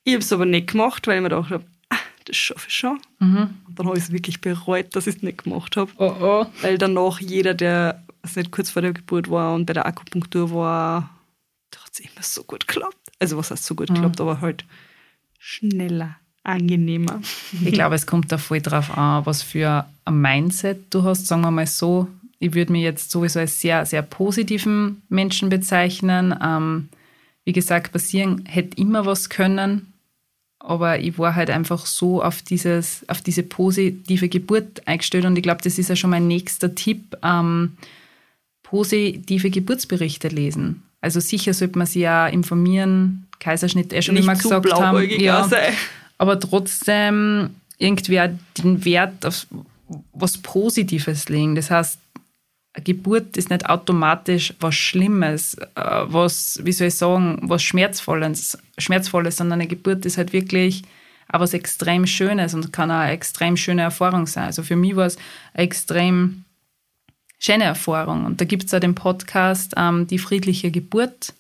Ich 0.05 0.13
habe 0.13 0.23
es 0.23 0.33
aber 0.33 0.45
nicht 0.47 0.69
gemacht, 0.73 1.07
weil 1.07 1.17
ich 1.17 1.23
mir 1.23 1.31
gedacht 1.31 1.51
habe, 1.51 1.65
ah, 1.89 1.97
das 2.27 2.37
schaffe 2.37 2.67
ich 2.69 2.75
schon. 2.75 3.01
Mhm. 3.19 3.51
Und 3.67 3.79
dann 3.79 3.87
habe 3.89 3.97
ich 3.99 4.05
es 4.05 4.13
wirklich 4.13 4.41
bereut, 4.41 4.95
dass 4.95 5.07
ich 5.09 5.17
es 5.17 5.23
nicht 5.23 5.43
gemacht 5.45 5.77
habe. 5.77 5.91
Oh 5.97 6.15
oh. 6.21 6.47
Weil 6.63 6.79
danach 6.79 7.19
jeder, 7.21 7.55
der 7.55 8.05
also 8.23 8.39
nicht 8.41 8.53
kurz 8.53 8.71
vor 8.71 8.83
der 8.83 8.93
Geburt 8.93 9.31
war 9.31 9.55
und 9.55 9.67
bei 9.67 9.73
der 9.73 9.87
Akupunktur 9.87 10.53
war, 10.55 11.11
der 11.73 11.81
hat 11.83 11.91
es 11.93 12.01
immer 12.01 12.23
so 12.23 12.45
gut 12.45 12.67
geklappt. 12.69 12.97
Also 13.19 13.37
was 13.37 13.51
heißt 13.51 13.65
so 13.65 13.75
gut 13.75 13.89
geklappt, 13.89 14.19
mhm. 14.19 14.29
aber 14.29 14.41
halt 14.41 14.65
schneller, 15.39 16.17
angenehmer. 16.43 17.21
Ich 17.65 17.73
glaube, 17.73 17.95
es 17.95 18.07
kommt 18.07 18.31
da 18.33 18.39
voll 18.39 18.61
drauf 18.61 18.97
an, 18.97 19.27
was 19.27 19.43
für 19.43 19.87
ein 20.05 20.21
Mindset 20.21 20.79
du 20.91 21.03
hast, 21.05 21.27
sagen 21.27 21.43
wir 21.43 21.51
mal 21.51 21.67
so. 21.67 22.09
Ich 22.39 22.55
würde 22.55 22.73
mich 22.73 22.83
jetzt 22.83 23.11
sowieso 23.11 23.41
als 23.41 23.61
sehr, 23.61 23.87
sehr 23.87 24.03
positiven 24.03 25.03
Menschen 25.09 25.49
bezeichnen. 25.49 26.35
Ähm, 26.43 26.89
wie 27.45 27.53
gesagt, 27.53 27.93
passieren 27.93 28.45
hätte 28.45 28.77
immer 28.77 29.07
was 29.07 29.31
können, 29.31 29.93
aber 30.59 30.99
ich 30.99 31.19
war 31.19 31.35
halt 31.35 31.49
einfach 31.49 31.87
so 31.87 32.23
auf, 32.23 32.43
dieses, 32.43 33.09
auf 33.09 33.23
diese 33.23 33.43
positive 33.43 34.29
Geburt 34.29 34.87
eingestellt 34.87 35.25
und 35.25 35.37
ich 35.37 35.43
glaube, 35.43 35.63
das 35.63 35.79
ist 35.79 35.89
ja 35.89 35.97
schon 35.97 36.11
mein 36.11 36.27
nächster 36.27 36.75
Tipp. 36.75 37.17
Ähm, 37.23 37.77
positive 38.65 39.51
Geburtsberichte 39.51 40.27
lesen. 40.27 40.83
Also 41.01 41.21
sicher 41.21 41.55
sollte 41.55 41.79
man 41.79 41.87
sich 41.87 42.03
ja 42.03 42.27
informieren, 42.27 43.27
Kaiserschnitt 43.39 43.93
eh 43.93 44.03
schon 44.03 44.15
Nicht 44.15 44.25
immer 44.25 44.35
gesagt 44.35 44.73
haben. 44.73 45.09
Ja, 45.21 45.49
aber 46.19 46.41
trotzdem 46.41 47.51
irgendwie 47.79 48.21
den 48.59 48.85
Wert 48.85 49.25
auf 49.27 49.47
was 50.13 50.39
Positives 50.39 51.29
legen. 51.29 51.55
Das 51.55 51.71
heißt, 51.71 51.99
Geburt 52.85 53.37
ist 53.37 53.51
nicht 53.51 53.69
automatisch 53.69 54.53
was 54.61 54.75
Schlimmes, 54.75 55.55
äh, 55.55 55.65
was, 55.77 56.61
wie 56.63 56.73
soll 56.73 56.89
ich 56.89 56.95
sagen, 56.95 57.39
was 57.43 57.63
Schmerzvolles, 57.63 58.59
Schmerzvolles, 58.79 59.37
sondern 59.37 59.61
eine 59.61 59.69
Geburt 59.69 60.05
ist 60.05 60.19
halt 60.19 60.33
wirklich 60.33 60.83
auch 61.29 61.41
was 61.41 61.55
extrem 61.55 62.07
Schönes 62.07 62.55
und 62.55 62.73
kann 62.73 62.91
auch 62.91 62.97
eine 62.97 63.13
extrem 63.13 63.57
schöne 63.57 63.83
Erfahrung 63.83 64.27
sein. 64.27 64.45
Also 64.45 64.63
für 64.63 64.77
mich 64.77 64.95
war 64.95 65.07
es 65.07 65.17
eine 65.55 65.65
extrem 65.65 66.45
schöne 67.39 67.65
Erfahrung. 67.65 68.25
Und 68.25 68.41
da 68.41 68.45
gibt 68.45 68.65
es 68.65 68.75
auch 68.75 68.81
den 68.81 68.95
Podcast 68.95 69.75
ähm, 69.77 70.07
Die 70.07 70.19
friedliche 70.19 70.71
Geburt, 70.71 71.35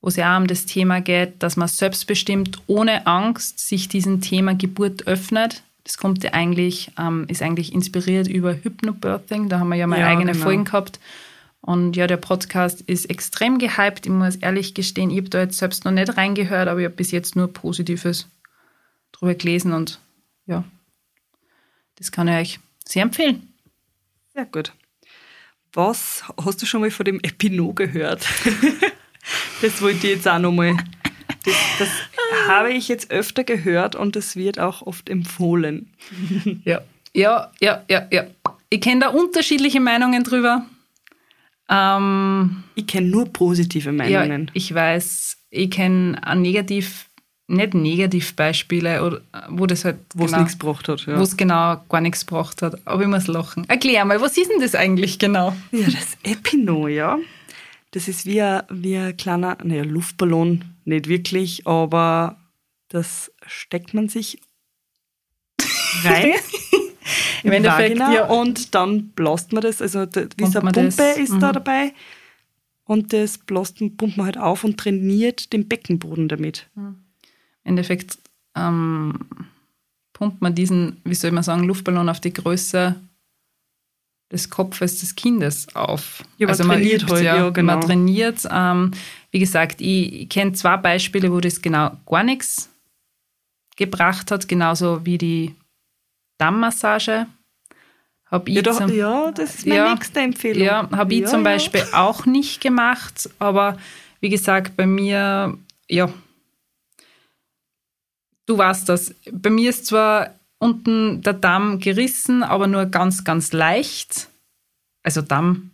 wo 0.00 0.08
es 0.08 0.16
ja 0.16 0.34
auch 0.34 0.40
um 0.40 0.46
das 0.46 0.66
Thema 0.66 1.00
geht, 1.00 1.42
dass 1.42 1.56
man 1.56 1.68
selbstbestimmt 1.68 2.60
ohne 2.66 3.06
Angst 3.06 3.58
sich 3.58 3.88
diesem 3.88 4.20
Thema 4.20 4.54
Geburt 4.54 5.06
öffnet 5.06 5.62
das 5.86 5.98
kommt 5.98 6.24
ja 6.24 6.32
eigentlich, 6.32 6.90
ähm, 6.98 7.26
ist 7.28 7.42
eigentlich 7.42 7.72
inspiriert 7.72 8.26
über 8.26 8.54
Hypnobirthing. 8.54 9.48
Da 9.48 9.60
haben 9.60 9.68
wir 9.68 9.76
ja 9.76 9.86
mal 9.86 10.00
ja, 10.00 10.08
eigene 10.08 10.32
genau. 10.32 10.42
Folgen 10.42 10.64
gehabt. 10.64 10.98
Und 11.60 11.94
ja, 11.94 12.08
der 12.08 12.16
Podcast 12.16 12.80
ist 12.80 13.08
extrem 13.08 13.58
gehypt. 13.58 14.04
Ich 14.04 14.10
muss 14.10 14.34
ehrlich 14.34 14.74
gestehen, 14.74 15.10
ich 15.10 15.18
habe 15.18 15.28
da 15.28 15.38
jetzt 15.42 15.58
selbst 15.58 15.84
noch 15.84 15.92
nicht 15.92 16.16
reingehört, 16.16 16.66
aber 16.66 16.80
ich 16.80 16.86
habe 16.86 16.96
bis 16.96 17.12
jetzt 17.12 17.36
nur 17.36 17.52
Positives 17.52 18.26
drüber 19.12 19.34
gelesen 19.34 19.72
und 19.72 20.00
ja, 20.46 20.64
das 21.94 22.10
kann 22.10 22.26
ich 22.26 22.34
euch 22.34 22.60
sehr 22.84 23.02
empfehlen. 23.02 23.54
Sehr 24.34 24.46
gut. 24.46 24.72
Was 25.76 26.24
hast 26.42 26.62
du 26.62 26.66
schon 26.66 26.80
mal 26.80 26.90
von 26.90 27.04
dem 27.04 27.20
Epino 27.20 27.74
gehört? 27.74 28.26
das 29.60 29.82
wollte 29.82 30.06
ich 30.06 30.14
jetzt 30.14 30.26
auch 30.26 30.38
nochmal 30.38 30.74
das, 31.44 31.54
das 31.78 31.88
habe 32.48 32.72
ich 32.72 32.88
jetzt 32.88 33.10
öfter 33.10 33.44
gehört 33.44 33.94
und 33.94 34.16
das 34.16 34.36
wird 34.36 34.58
auch 34.58 34.82
oft 34.82 35.08
empfohlen. 35.08 35.90
Ja, 36.64 36.80
ja, 37.12 37.52
ja, 37.60 37.84
ja, 37.88 38.06
ja. 38.10 38.24
Ich 38.70 38.80
kenne 38.80 39.02
da 39.02 39.08
unterschiedliche 39.08 39.80
Meinungen 39.80 40.24
drüber. 40.24 40.64
Ähm, 41.68 42.64
ich 42.74 42.86
kenne 42.86 43.08
nur 43.08 43.26
positive 43.26 43.92
Meinungen. 43.92 44.46
Ja, 44.46 44.52
ich 44.54 44.74
weiß. 44.74 45.36
Ich 45.50 45.70
kenne 45.70 46.20
negativ, 46.36 47.05
nicht 47.48 47.74
Negativbeispiele, 47.74 49.20
wo 49.50 49.66
das 49.66 49.84
halt. 49.84 49.98
Wo 50.14 50.24
es 50.24 50.32
genau, 50.32 50.42
nichts 50.42 50.58
gebracht 50.58 50.88
hat, 50.88 51.06
ja. 51.06 51.18
Wo 51.18 51.22
es 51.22 51.36
genau 51.36 51.80
gar 51.88 52.00
nichts 52.00 52.26
gebracht 52.26 52.62
hat. 52.62 52.80
Aber 52.86 53.02
ich 53.02 53.08
muss 53.08 53.26
lachen. 53.26 53.68
Erklär 53.68 54.04
mal, 54.04 54.20
was 54.20 54.36
ist 54.36 54.50
denn 54.50 54.60
das 54.60 54.74
eigentlich 54.74 55.18
genau? 55.18 55.54
Ja, 55.70 55.86
das 55.86 56.16
Epino, 56.22 56.88
ja. 56.88 57.18
Das 57.92 58.08
ist 58.08 58.26
wie 58.26 58.42
ein, 58.42 58.62
wie 58.68 58.96
ein 58.96 59.16
kleiner, 59.16 59.56
naja, 59.62 59.84
Luftballon, 59.84 60.64
nicht 60.84 61.08
wirklich, 61.08 61.66
aber 61.66 62.36
das 62.88 63.32
steckt 63.46 63.94
man 63.94 64.08
sich 64.08 64.40
rein. 66.04 66.34
Im 67.44 67.52
Endeffekt, 67.52 67.98
ja. 67.98 68.26
Und 68.26 68.74
dann 68.74 69.10
blast 69.10 69.52
man 69.52 69.62
das, 69.62 69.80
also 69.80 70.00
wie 70.36 70.46
so 70.46 70.58
eine 70.58 70.72
Pumpe 70.72 70.96
das? 70.96 71.16
ist 71.16 71.32
mhm. 71.32 71.40
da 71.40 71.52
dabei. 71.52 71.92
Und 72.84 73.12
das 73.12 73.38
Blasten 73.38 73.96
pumpt 73.96 74.16
man 74.16 74.26
halt 74.26 74.38
auf 74.38 74.62
und 74.64 74.78
trainiert 74.78 75.52
den 75.52 75.68
Beckenboden 75.68 76.28
damit. 76.28 76.68
Mhm. 76.74 77.05
Endeffekt 77.66 78.18
ähm, 78.56 79.18
pumpt 80.12 80.40
man 80.40 80.54
diesen, 80.54 81.00
wie 81.04 81.14
soll 81.14 81.30
man 81.30 81.42
sagen, 81.42 81.64
Luftballon 81.64 82.08
auf 82.08 82.20
die 82.20 82.32
Größe 82.32 82.96
des 84.32 84.50
Kopfes 84.50 85.00
des 85.00 85.14
Kindes 85.14 85.74
auf. 85.76 86.24
Ja, 86.38 86.48
also 86.48 86.64
man 86.64 86.78
trainiert 86.78 87.02
übt, 87.02 87.12
halt, 87.12 87.24
ja, 87.24 87.36
ja, 87.36 87.50
genau. 87.50 87.74
Man 87.74 87.82
trainiert. 87.82 88.48
Ähm, 88.50 88.90
wie 89.30 89.38
gesagt, 89.38 89.80
ich, 89.80 90.22
ich 90.22 90.28
kenne 90.28 90.52
zwei 90.52 90.76
Beispiele, 90.76 91.32
wo 91.32 91.40
das 91.40 91.62
genau 91.62 91.92
gar 92.06 92.22
nichts 92.22 92.68
gebracht 93.76 94.30
hat, 94.30 94.48
genauso 94.48 95.04
wie 95.04 95.18
die 95.18 95.54
Dammmassage. 96.38 97.26
Hab 98.28 98.48
ich 98.48 98.56
ja, 98.56 98.62
doch, 98.62 98.78
zum, 98.78 98.92
ja, 98.92 99.30
das 99.30 99.56
ist 99.56 99.66
meine 99.66 99.80
ja, 99.80 99.94
nächste 99.94 100.20
Empfehlung. 100.20 100.64
Ja, 100.64 100.90
habe 100.90 101.14
ich 101.14 101.26
zum 101.26 101.44
Beispiel 101.44 101.84
auch 101.92 102.26
nicht 102.26 102.60
gemacht, 102.60 103.30
aber 103.38 103.78
wie 104.20 104.30
gesagt, 104.30 104.76
bei 104.76 104.86
mir, 104.86 105.56
ja, 105.88 106.08
du 108.46 108.58
weißt 108.58 108.88
das. 108.88 109.14
Bei 109.32 109.50
mir 109.50 109.70
ist 109.70 109.86
zwar 109.86 110.30
unten 110.58 111.22
der 111.22 111.34
Damm 111.34 111.80
gerissen, 111.80 112.42
aber 112.42 112.66
nur 112.66 112.86
ganz, 112.86 113.24
ganz 113.24 113.52
leicht. 113.52 114.28
Also 115.02 115.22
Damm, 115.22 115.70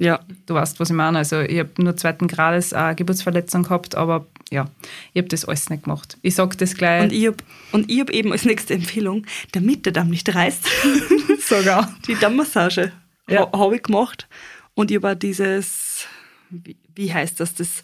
ja, 0.00 0.20
du 0.46 0.54
weißt, 0.54 0.80
was 0.80 0.90
ich 0.90 0.96
meine. 0.96 1.18
Also 1.18 1.40
ich 1.40 1.58
habe 1.58 1.70
nur 1.78 1.96
zweiten 1.96 2.26
Grades 2.26 2.72
eine 2.72 2.94
Geburtsverletzung 2.94 3.64
gehabt, 3.64 3.94
aber 3.94 4.26
ja, 4.50 4.68
ich 5.12 5.20
habe 5.20 5.28
das 5.28 5.44
alles 5.44 5.68
nicht 5.70 5.84
gemacht. 5.84 6.16
Ich 6.22 6.34
sage 6.34 6.56
das 6.56 6.74
gleich. 6.74 7.04
Und 7.04 7.12
ich 7.12 7.26
habe 7.26 8.00
hab 8.00 8.10
eben 8.10 8.32
als 8.32 8.44
nächste 8.44 8.74
Empfehlung, 8.74 9.26
damit 9.52 9.86
der 9.86 9.92
Damm 9.92 10.08
nicht 10.08 10.34
reißt, 10.34 10.66
sogar 11.40 11.94
die 12.06 12.14
Dammmassage 12.14 12.92
ja. 13.28 13.50
habe 13.52 13.76
ich 13.76 13.82
gemacht. 13.82 14.26
Und 14.74 14.90
ich 14.90 14.96
habe 14.96 15.16
dieses, 15.16 16.06
wie, 16.48 16.76
wie, 16.94 17.12
heißt 17.12 17.38
das, 17.38 17.54
das 17.54 17.82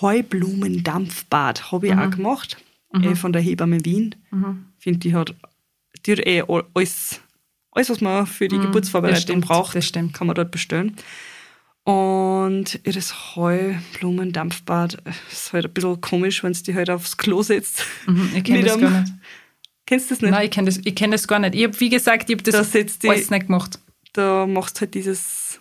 Heublumendampfbad 0.00 1.72
habe 1.72 1.86
ich 1.86 1.94
mhm. 1.94 2.00
auch 2.00 2.10
gemacht, 2.10 2.58
mhm. 2.98 3.04
äh, 3.04 3.16
von 3.16 3.32
der 3.32 3.42
Hebamme 3.42 3.84
Wien. 3.84 4.14
Mhm. 4.30 4.66
Ich 4.78 4.84
finde, 4.84 5.00
die 5.00 5.14
hat 5.14 5.34
hat 6.12 6.26
eh 6.26 6.42
alles, 6.42 7.20
alles, 7.72 7.90
was 7.90 8.00
man 8.00 8.26
für 8.26 8.48
die 8.48 8.58
mm, 8.58 8.62
Geburtsvorbereitung 8.62 9.40
braucht, 9.40 9.74
kann 10.12 10.26
man 10.26 10.34
dort 10.34 10.50
bestellen. 10.50 10.96
Und 11.84 12.80
das 12.84 13.36
Heublumendampfbad 13.36 14.98
ist 15.30 15.52
halt 15.52 15.66
ein 15.66 15.72
bisschen 15.72 16.00
komisch, 16.00 16.42
wenn 16.42 16.52
es 16.52 16.62
die 16.62 16.74
halt 16.74 16.90
aufs 16.90 17.16
Klo 17.16 17.42
setzt. 17.42 17.84
Mhm, 18.06 18.30
ich 18.34 18.44
kenne 18.44 18.62
das 18.64 18.78
gar 18.78 19.00
nicht. 19.00 19.12
Kennst 19.86 20.10
du 20.10 20.14
das 20.14 20.22
nicht? 20.22 20.30
Nein, 20.32 20.44
ich 20.46 20.50
kenne 20.50 20.66
das, 20.66 20.94
kenn 20.96 21.10
das 21.12 21.28
gar 21.28 21.38
nicht. 21.38 21.54
Ich 21.54 21.62
habe, 21.62 21.78
wie 21.78 21.88
gesagt, 21.88 22.28
ich 22.28 22.36
habe 22.36 22.42
das 22.42 22.72
da 22.72 22.78
die, 22.80 23.08
alles 23.08 23.30
nicht 23.30 23.46
gemacht. 23.46 23.78
Da 24.14 24.46
machst 24.46 24.76
du 24.76 24.80
halt 24.80 24.94
dieses 24.94 25.60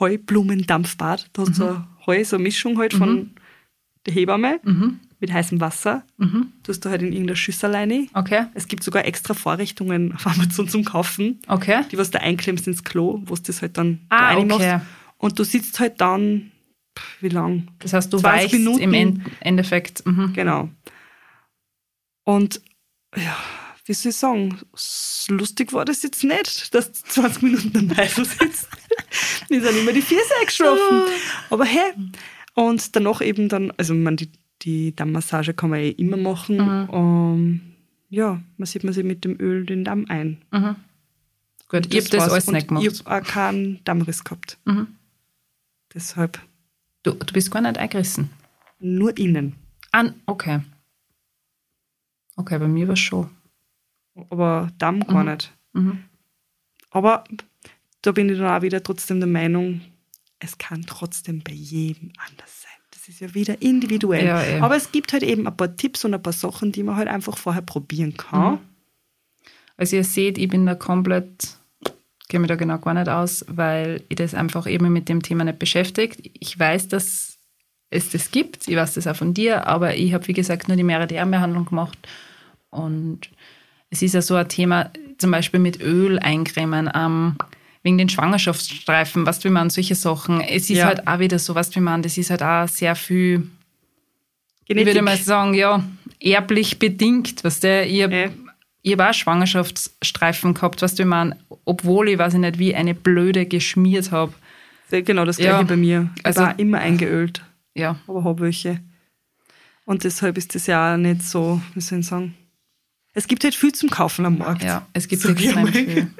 Heublumendampfbad. 0.00 1.30
Da 1.32 1.42
hast 1.42 1.58
du 1.58 1.64
mhm. 1.64 1.68
so 1.68 1.84
Heu, 2.06 2.24
so 2.24 2.36
eine 2.36 2.42
Mischung 2.42 2.78
halt 2.78 2.94
von 2.94 3.14
mhm. 3.14 3.30
der 4.06 4.14
Hebamme. 4.14 4.58
Mhm 4.64 5.00
mit 5.20 5.32
heißem 5.32 5.60
Wasser. 5.60 6.02
Mhm. 6.16 6.52
Tust 6.62 6.84
du 6.84 6.90
halt 6.90 7.02
in 7.02 7.12
irgendeiner 7.12 7.36
Schüssel 7.36 7.74
rein. 7.74 8.08
Okay. 8.14 8.46
Es 8.54 8.68
gibt 8.68 8.82
sogar 8.82 9.04
extra 9.04 9.34
Vorrichtungen 9.34 10.14
auf 10.14 10.26
Amazon 10.26 10.68
zum 10.68 10.84
Kaufen. 10.84 11.40
Okay. 11.46 11.84
Die, 11.92 11.98
was 11.98 12.10
du 12.10 12.20
einklemmst 12.20 12.66
ins 12.66 12.84
Klo, 12.84 13.20
wo 13.26 13.34
du 13.34 13.42
das 13.42 13.62
halt 13.62 13.76
dann 13.76 14.00
ah, 14.08 14.34
da 14.34 14.54
okay. 14.54 14.80
Und 15.18 15.38
du 15.38 15.44
sitzt 15.44 15.78
halt 15.78 16.00
dann, 16.00 16.50
wie 17.20 17.28
lang? 17.28 17.68
Das 17.78 17.92
heißt, 17.92 18.12
du 18.12 18.22
weichst 18.22 18.54
Minuten. 18.54 18.80
im 18.80 19.22
Endeffekt. 19.40 20.04
Mhm. 20.06 20.32
Genau. 20.32 20.70
Und 22.24 22.62
ja, 23.16 23.36
wie 23.84 23.92
soll 23.92 24.10
ich 24.10 24.16
sagen, 24.16 24.58
lustig 25.28 25.72
war 25.72 25.84
das 25.84 26.02
jetzt 26.02 26.24
nicht, 26.24 26.74
dass 26.74 26.92
du 26.92 27.00
20 27.08 27.42
Minuten 27.42 27.76
am 27.76 27.88
Beisel 27.88 28.24
sitzt. 28.40 28.68
Mir 29.50 29.60
sind 29.60 29.76
immer 29.76 29.92
die 29.92 30.02
Füße 30.02 30.32
eingeschlafen. 30.40 31.02
Aber 31.50 31.64
hey, 31.64 31.92
und 32.54 32.94
danach 32.96 33.20
eben 33.20 33.48
dann, 33.48 33.72
also 33.76 33.94
man, 33.94 34.16
die 34.16 34.30
die 34.62 34.94
Dammmassage 34.94 35.54
kann 35.54 35.70
man 35.70 35.80
eh 35.80 35.90
immer 35.90 36.16
machen. 36.16 36.56
Mhm. 36.56 36.90
Um, 36.90 37.60
ja, 38.08 38.42
man 38.56 38.66
sieht 38.66 38.84
man 38.84 38.92
sich 38.92 39.04
mit 39.04 39.24
dem 39.24 39.40
Öl 39.40 39.64
den 39.64 39.84
Damm 39.84 40.06
ein. 40.08 40.42
Mhm. 40.50 40.76
Gut, 41.68 41.92
ich 41.94 42.00
habe 42.00 42.16
das 42.16 42.30
alles 42.30 42.50
nicht 42.50 42.68
gemacht. 42.68 42.84
Ich 42.84 43.04
habe 43.04 43.22
auch 43.22 43.26
keinen 43.26 43.82
Dammriss 43.84 44.24
gehabt. 44.24 44.58
Mhm. 44.64 44.88
Deshalb. 45.94 46.40
Du, 47.02 47.12
du 47.12 47.32
bist 47.32 47.50
gar 47.50 47.60
nicht 47.62 47.78
eingerissen? 47.78 48.30
Nur 48.80 49.16
innen. 49.16 49.54
An, 49.92 50.14
okay. 50.26 50.60
Okay, 52.36 52.58
bei 52.58 52.68
mir 52.68 52.88
war 52.88 52.94
es 52.94 53.00
schon. 53.00 53.30
Aber 54.30 54.70
Damm 54.78 55.00
gar 55.06 55.22
mhm. 55.22 55.30
nicht. 55.30 55.52
Mhm. 55.72 56.04
Aber 56.90 57.24
da 58.02 58.12
bin 58.12 58.28
ich 58.28 58.38
dann 58.38 58.58
auch 58.58 58.62
wieder 58.62 58.82
trotzdem 58.82 59.20
der 59.20 59.28
Meinung, 59.28 59.80
es 60.38 60.58
kann 60.58 60.84
trotzdem 60.86 61.42
bei 61.42 61.52
jedem 61.52 62.12
anders 62.16 62.59
sein 62.59 62.59
ist 63.10 63.20
ja 63.20 63.34
wieder 63.34 63.60
individuell. 63.60 64.24
Ja, 64.24 64.42
ja. 64.42 64.62
Aber 64.62 64.76
es 64.76 64.92
gibt 64.92 65.12
halt 65.12 65.24
eben 65.24 65.46
ein 65.46 65.56
paar 65.56 65.76
Tipps 65.76 66.04
und 66.04 66.14
ein 66.14 66.22
paar 66.22 66.32
Sachen, 66.32 66.70
die 66.70 66.84
man 66.84 66.94
halt 66.96 67.08
einfach 67.08 67.36
vorher 67.36 67.62
probieren 67.62 68.16
kann. 68.16 68.52
Mhm. 68.52 68.58
Also 69.76 69.96
ihr 69.96 70.04
seht, 70.04 70.38
ich 70.38 70.48
bin 70.48 70.64
da 70.64 70.76
komplett, 70.76 71.56
kenne 72.28 72.42
mich 72.42 72.48
da 72.48 72.54
genau 72.54 72.78
gar 72.78 72.94
nicht 72.94 73.08
aus, 73.08 73.44
weil 73.48 74.04
ich 74.08 74.16
das 74.16 74.34
einfach 74.34 74.66
eben 74.66 74.92
mit 74.92 75.08
dem 75.08 75.22
Thema 75.22 75.42
nicht 75.42 75.58
beschäftigt. 75.58 76.30
Ich 76.38 76.56
weiß, 76.56 76.88
dass 76.88 77.38
es 77.90 78.10
das 78.10 78.30
gibt. 78.30 78.68
Ich 78.68 78.76
weiß 78.76 78.94
das 78.94 79.08
auch 79.08 79.16
von 79.16 79.34
dir, 79.34 79.66
aber 79.66 79.96
ich 79.96 80.14
habe, 80.14 80.28
wie 80.28 80.32
gesagt, 80.32 80.68
nur 80.68 80.76
die 80.76 80.84
Meridianbehandlung 80.84 81.64
gemacht. 81.64 81.98
Und 82.70 83.30
es 83.90 84.02
ist 84.02 84.14
ja 84.14 84.22
so 84.22 84.36
ein 84.36 84.48
Thema, 84.48 84.90
zum 85.18 85.32
Beispiel 85.32 85.58
mit 85.58 85.80
Öl 85.82 86.20
eincremen, 86.20 86.88
ähm, 86.94 87.36
wegen 87.82 87.98
den 87.98 88.08
Schwangerschaftsstreifen, 88.08 89.26
was 89.26 89.42
wie 89.44 89.50
man, 89.50 89.70
solche 89.70 89.94
Sachen. 89.94 90.40
Es 90.40 90.68
ist 90.70 90.78
ja. 90.78 90.86
halt 90.86 91.06
auch 91.06 91.18
wieder 91.18 91.38
so, 91.38 91.54
was 91.54 91.74
wie 91.74 91.80
man, 91.80 92.02
das 92.02 92.18
ist 92.18 92.30
halt 92.30 92.42
auch 92.42 92.68
sehr 92.68 92.94
viel, 92.94 93.48
Genetik. 94.66 94.76
ich 94.76 94.86
würde 94.86 95.02
mal 95.02 95.16
sagen, 95.16 95.54
ja, 95.54 95.82
erblich 96.20 96.78
bedingt, 96.78 97.42
was 97.42 97.60
der, 97.60 97.88
ich 97.88 98.02
habe 98.02 98.14
ja. 98.14 98.30
ich 98.82 98.92
hab 98.92 99.10
auch 99.10 99.14
Schwangerschaftsstreifen 99.14 100.54
gehabt, 100.54 100.82
was 100.82 100.94
du 100.94 101.04
man, 101.04 101.34
obwohl 101.64 102.10
ich, 102.10 102.18
weiß 102.18 102.34
ich 102.34 102.40
nicht, 102.40 102.58
wie 102.58 102.74
eine 102.74 102.94
Blöde 102.94 103.46
geschmiert 103.46 104.12
habe. 104.12 104.32
Genau, 104.90 105.24
das 105.24 105.36
gleiche 105.36 105.52
ja. 105.52 105.62
bei 105.62 105.76
mir. 105.76 106.10
Ich 106.18 106.26
also, 106.26 106.40
war 106.42 106.58
immer 106.58 106.78
eingeölt. 106.78 107.42
Ja. 107.74 107.96
Aber 108.08 108.24
habe 108.24 108.42
welche. 108.42 108.80
Und 109.84 110.04
deshalb 110.04 110.36
ist 110.36 110.54
das 110.54 110.66
ja 110.66 110.94
auch 110.94 110.96
nicht 110.96 111.22
so, 111.22 111.60
wie 111.74 111.80
soll 111.80 112.00
ich 112.00 112.06
sagen, 112.06 112.34
es 113.12 113.26
gibt 113.26 113.42
halt 113.42 113.54
viel 113.54 113.72
zum 113.72 113.90
Kaufen 113.90 114.24
am 114.24 114.38
Markt. 114.38 114.62
Ja, 114.62 114.86
es 114.92 115.08
gibt 115.08 115.22
so 115.22 115.30
extrem 115.30 115.66
viel. 115.66 116.10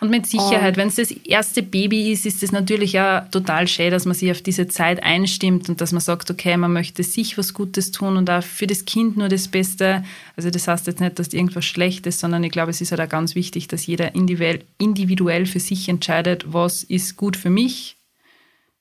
Und 0.00 0.10
mit 0.10 0.26
Sicherheit, 0.26 0.76
wenn 0.76 0.88
es 0.88 0.96
das 0.96 1.10
erste 1.10 1.62
Baby 1.62 2.12
ist, 2.12 2.26
ist 2.26 2.42
es 2.42 2.52
natürlich 2.52 2.92
ja 2.92 3.22
total 3.30 3.66
schön, 3.66 3.90
dass 3.90 4.04
man 4.04 4.14
sich 4.14 4.30
auf 4.30 4.42
diese 4.42 4.68
Zeit 4.68 5.02
einstimmt 5.02 5.68
und 5.68 5.80
dass 5.80 5.92
man 5.92 6.00
sagt, 6.00 6.30
okay, 6.30 6.56
man 6.56 6.72
möchte 6.72 7.02
sich 7.02 7.38
was 7.38 7.54
Gutes 7.54 7.92
tun 7.92 8.16
und 8.16 8.28
auch 8.28 8.42
für 8.42 8.66
das 8.66 8.84
Kind 8.84 9.16
nur 9.16 9.28
das 9.28 9.48
Beste. 9.48 10.04
Also 10.36 10.50
das 10.50 10.68
heißt 10.68 10.86
jetzt 10.88 11.00
nicht, 11.00 11.18
dass 11.18 11.32
irgendwas 11.32 11.64
schlecht 11.64 12.06
ist, 12.06 12.20
sondern 12.20 12.44
ich 12.44 12.52
glaube, 12.52 12.70
es 12.70 12.80
ist 12.80 12.90
halt 12.90 13.00
auch 13.00 13.08
ganz 13.08 13.34
wichtig, 13.34 13.68
dass 13.68 13.86
jeder 13.86 14.14
individuell 14.14 15.46
für 15.46 15.60
sich 15.60 15.88
entscheidet, 15.88 16.52
was 16.52 16.82
ist 16.82 17.16
gut 17.16 17.36
für 17.36 17.50
mich. 17.50 17.96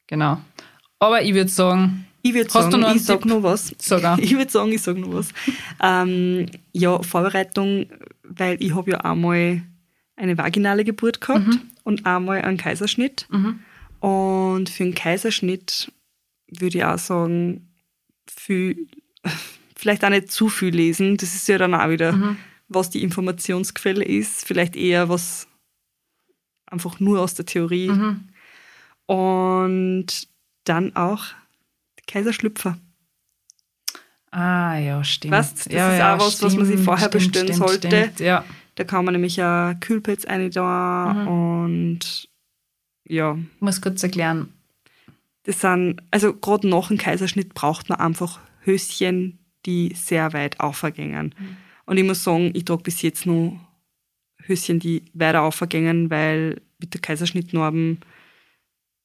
Genau. 0.08 0.42
Aber 1.00 1.22
ich 1.22 1.34
würde 1.34 1.50
sagen, 1.50 2.08
ich 2.26 2.34
würde 2.34 2.50
sagen, 2.52 2.84
ich 2.96 3.04
sage 3.04 3.28
nur 3.28 3.44
was. 3.44 3.74
Sag 3.78 4.20
ich 4.20 4.36
würde 4.36 4.52
sagen, 4.52 4.72
ich 4.72 4.82
sage 4.82 5.00
nur 5.00 5.14
was. 5.14 5.30
ähm, 5.82 6.48
ja, 6.74 7.02
Vorbereitung, 7.04 7.86
weil 8.24 8.62
ich 8.62 8.74
habe 8.74 8.92
ja 8.92 8.98
einmal 9.02 9.62
eine 10.16 10.38
vaginale 10.38 10.84
Geburt 10.84 11.22
gehabt 11.22 11.46
mhm. 11.46 11.62
und 11.84 12.06
einmal 12.08 12.42
einen 12.42 12.58
Kaiserschnitt. 12.58 13.28
Mhm. 13.30 13.60
Und 14.00 14.70
für 14.70 14.84
einen 14.84 14.96
Kaiserschnitt 14.96 15.92
würde 16.48 16.80
ich 16.80 16.84
auch 16.84 16.98
sagen, 16.98 17.70
viel, 18.28 18.88
vielleicht 19.76 20.04
auch 20.04 20.10
nicht 20.10 20.32
zu 20.32 20.50
viel 20.50 20.74
lesen. 20.76 21.18
Das 21.18 21.36
ist 21.36 21.48
ja 21.48 21.60
dann 21.60 21.76
auch 21.76 21.90
wieder, 21.90 22.14
mhm. 22.14 22.38
was 22.68 22.90
die 22.90 23.04
Informationsquelle 23.04 24.04
ist. 24.04 24.48
Vielleicht 24.48 24.76
eher 24.76 25.10
was 25.10 25.48
einfach 26.66 27.00
nur 27.00 27.20
aus 27.20 27.36
der 27.36 27.46
Theorie. 27.46 27.90
Mhm. 27.90 28.30
Und 29.06 30.28
dann 30.64 30.96
auch 30.96 31.26
Kaiserschlüpfer. 32.08 32.78
Ah, 34.32 34.78
ja, 34.78 35.04
stimmt. 35.04 35.34
Weißt, 35.34 35.66
das 35.66 35.74
ja, 35.74 35.94
ist 35.94 36.00
ja, 36.00 36.16
auch 36.16 36.20
was, 36.20 36.34
stimmt, 36.34 36.52
was 36.52 36.58
man 36.58 36.66
sich 36.66 36.80
vorher 36.82 37.08
stimmt, 37.08 37.24
bestellen 37.32 37.54
stimmt, 37.54 37.70
sollte. 37.70 38.24
Ja. 38.24 38.44
Da 38.76 38.84
kann 38.84 39.06
man 39.06 39.14
nämlich 39.14 39.38
ja 39.38 39.74
Kühlpads 39.76 40.26
eine 40.26 40.50
da 40.50 41.14
mhm. 41.14 41.28
und 41.28 42.30
ja. 43.08 43.38
Ich 43.56 43.62
muss 43.62 43.82
kurz 43.82 44.04
erklären. 44.04 44.50
Das 45.44 45.62
sind, 45.62 46.02
also 46.12 46.34
gerade 46.34 46.68
nach 46.68 46.90
dem 46.90 46.98
Kaiserschnitt 46.98 47.54
braucht 47.54 47.88
man 47.90 48.00
einfach 48.00 48.40
Höschen, 48.62 49.40
die 49.66 49.94
sehr 49.96 50.34
weit 50.34 50.60
aufgängen. 50.60 51.34
Mhm. 51.38 51.58
Und 51.86 51.98
ich 51.98 52.04
muss 52.04 52.24
sagen, 52.24 52.52
ich 52.54 52.66
trage 52.66 52.84
bis 52.84 53.02
jetzt 53.04 53.26
nur 53.26 53.60
Höschen, 54.44 54.80
die 54.80 55.04
weiter 55.14 55.44
aufgängen, 55.44 56.10
weil 56.10 56.62
mit 56.80 56.94
der 56.94 57.02
Kaiserschnittnorben, 57.02 58.00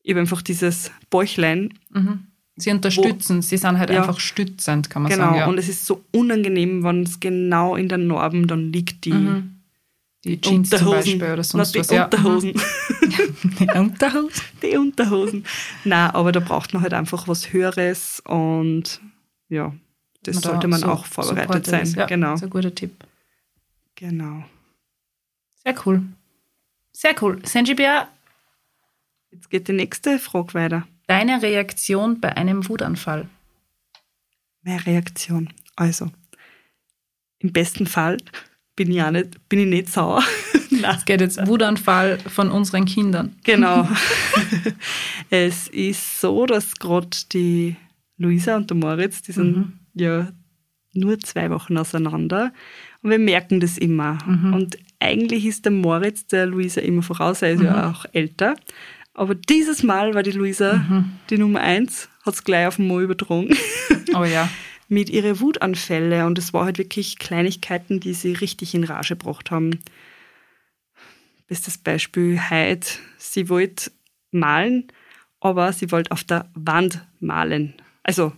habe 0.09 0.21
einfach 0.21 0.43
dieses 0.43 0.91
Bäuchlein. 1.11 1.75
Mhm. 1.91 2.27
Sie 2.61 2.71
unterstützen, 2.71 3.39
wo, 3.39 3.43
sie 3.43 3.57
sind 3.57 3.79
halt 3.79 3.91
ja, 3.91 4.01
einfach 4.01 4.21
stützend, 4.21 4.91
kann 4.91 5.03
man 5.03 5.11
genau, 5.11 5.25
sagen. 5.25 5.35
Genau, 5.35 5.47
ja. 5.47 5.51
und 5.51 5.59
es 5.59 5.69
ist 5.69 5.87
so 5.87 6.05
unangenehm, 6.13 6.85
wenn 6.85 7.03
es 7.03 7.21
genau 7.21 7.77
in 7.77 7.89
der 7.89 7.99
Norben 7.99 8.47
dann 8.47 8.73
liegt, 8.73 9.05
die, 9.05 9.13
mhm. 9.13 9.61
die 10.25 10.41
Jeans 10.41 10.71
zum 10.71 10.91
Beispiel 10.91 11.23
oder 11.23 11.43
sonst 11.43 11.75
Na, 11.75 11.83
die 11.83 11.89
was. 11.89 12.05
Unterhosen. 12.05 12.53
die 13.59 13.79
Unterhosen. 13.79 14.43
Die 14.63 14.77
Unterhosen. 14.77 15.45
Nein, 15.85 16.11
aber 16.11 16.33
da 16.33 16.41
braucht 16.41 16.75
man 16.75 16.83
halt 16.83 16.95
einfach 16.95 17.27
was 17.27 17.53
Höheres 17.53 18.23
und 18.27 19.01
ja, 19.49 19.73
das 20.23 20.37
man 20.37 20.43
sollte 20.43 20.69
man 20.69 20.81
so 20.81 20.87
auch 20.87 21.07
vorbereitet 21.07 21.67
sein. 21.67 21.83
Ist. 21.83 21.97
Ja, 21.97 22.07
genau. 22.07 22.33
Das 22.33 22.41
ist 22.41 22.47
ein 22.47 22.51
guter 22.51 22.75
Tipp. 22.75 22.93
Genau. 23.95 24.45
Sehr 25.65 25.75
cool. 25.85 26.03
Sehr 26.93 27.15
cool. 27.23 27.41
Senji 27.45 27.75
Bia. 27.75 28.09
Jetzt 29.31 29.49
geht 29.51 29.69
die 29.69 29.73
nächste 29.73 30.19
Frage 30.19 30.55
weiter. 30.55 30.87
Deine 31.11 31.43
Reaktion 31.43 32.21
bei 32.21 32.37
einem 32.37 32.69
Wutanfall? 32.69 33.29
Meine 34.63 34.87
Reaktion. 34.87 35.49
Also, 35.75 36.09
im 37.41 37.53
besten 37.53 37.89
Fall 37.89 38.19
bin 38.77 38.93
ich, 38.93 39.03
auch 39.03 39.11
nicht, 39.11 39.49
bin 39.49 39.59
ich 39.59 39.67
nicht 39.67 39.89
sauer. 39.89 40.23
es 40.71 41.05
geht 41.07 41.21
jetzt 41.21 41.45
Wutanfall 41.49 42.21
von 42.21 42.53
unseren 42.53 42.85
Kindern. 42.85 43.35
Genau. 43.43 43.89
es 45.31 45.67
ist 45.67 46.21
so, 46.21 46.47
dass 46.47 46.77
gerade 46.77 47.09
die 47.33 47.75
Luisa 48.17 48.55
und 48.55 48.71
der 48.71 48.77
Moritz, 48.77 49.21
die 49.21 49.33
sind 49.33 49.57
mhm. 49.57 49.73
ja 49.95 50.29
nur 50.93 51.19
zwei 51.19 51.51
Wochen 51.51 51.77
auseinander 51.77 52.53
und 53.03 53.11
wir 53.11 53.19
merken 53.19 53.59
das 53.59 53.79
immer. 53.79 54.19
Mhm. 54.25 54.55
Und 54.55 54.79
eigentlich 55.01 55.45
ist 55.45 55.65
der 55.65 55.73
Moritz 55.73 56.29
der 56.29 56.47
Luisa 56.47 56.81
immer 56.81 57.03
voraus, 57.03 57.43
er 57.43 57.51
ist 57.51 57.59
mhm. 57.59 57.67
ja 57.67 57.91
auch 57.91 58.07
älter. 58.13 58.55
Aber 59.15 59.35
dieses 59.35 59.83
Mal 59.83 60.15
war 60.15 60.23
die 60.23 60.31
Luisa 60.31 60.75
mhm. 60.75 61.13
die 61.31 61.39
Nummer 61.39 61.61
eins, 61.61 62.09
hat 62.25 62.35
es 62.35 62.45
gleich 62.45 62.67
auf 62.67 62.77
den 62.77 62.87
Mo 62.87 63.01
übertragen. 63.01 63.57
Oh 64.15 64.25
ja. 64.25 64.49
Mit 64.89 65.09
ihren 65.09 65.39
Wutanfälle 65.39 66.27
und 66.27 66.37
es 66.37 66.53
war 66.53 66.65
halt 66.65 66.79
wirklich 66.79 67.21
Kleinigkeiten, 67.21 68.01
die 68.01 68.13
sie 68.13 68.33
richtig 68.33 68.75
in 68.75 68.83
Rage 68.83 69.15
gebracht 69.15 69.53
haben. 69.53 69.79
Bestes 71.47 71.79
Beispiel 71.79 72.41
heute, 72.51 72.91
sie 73.17 73.49
wollte 73.49 73.93
malen, 74.33 74.89
aber 75.39 75.73
sie 75.73 75.93
wollte 75.93 76.11
auf 76.11 76.25
der 76.25 76.51
Wand 76.55 77.07
malen. 77.21 77.75
Also 78.03 78.33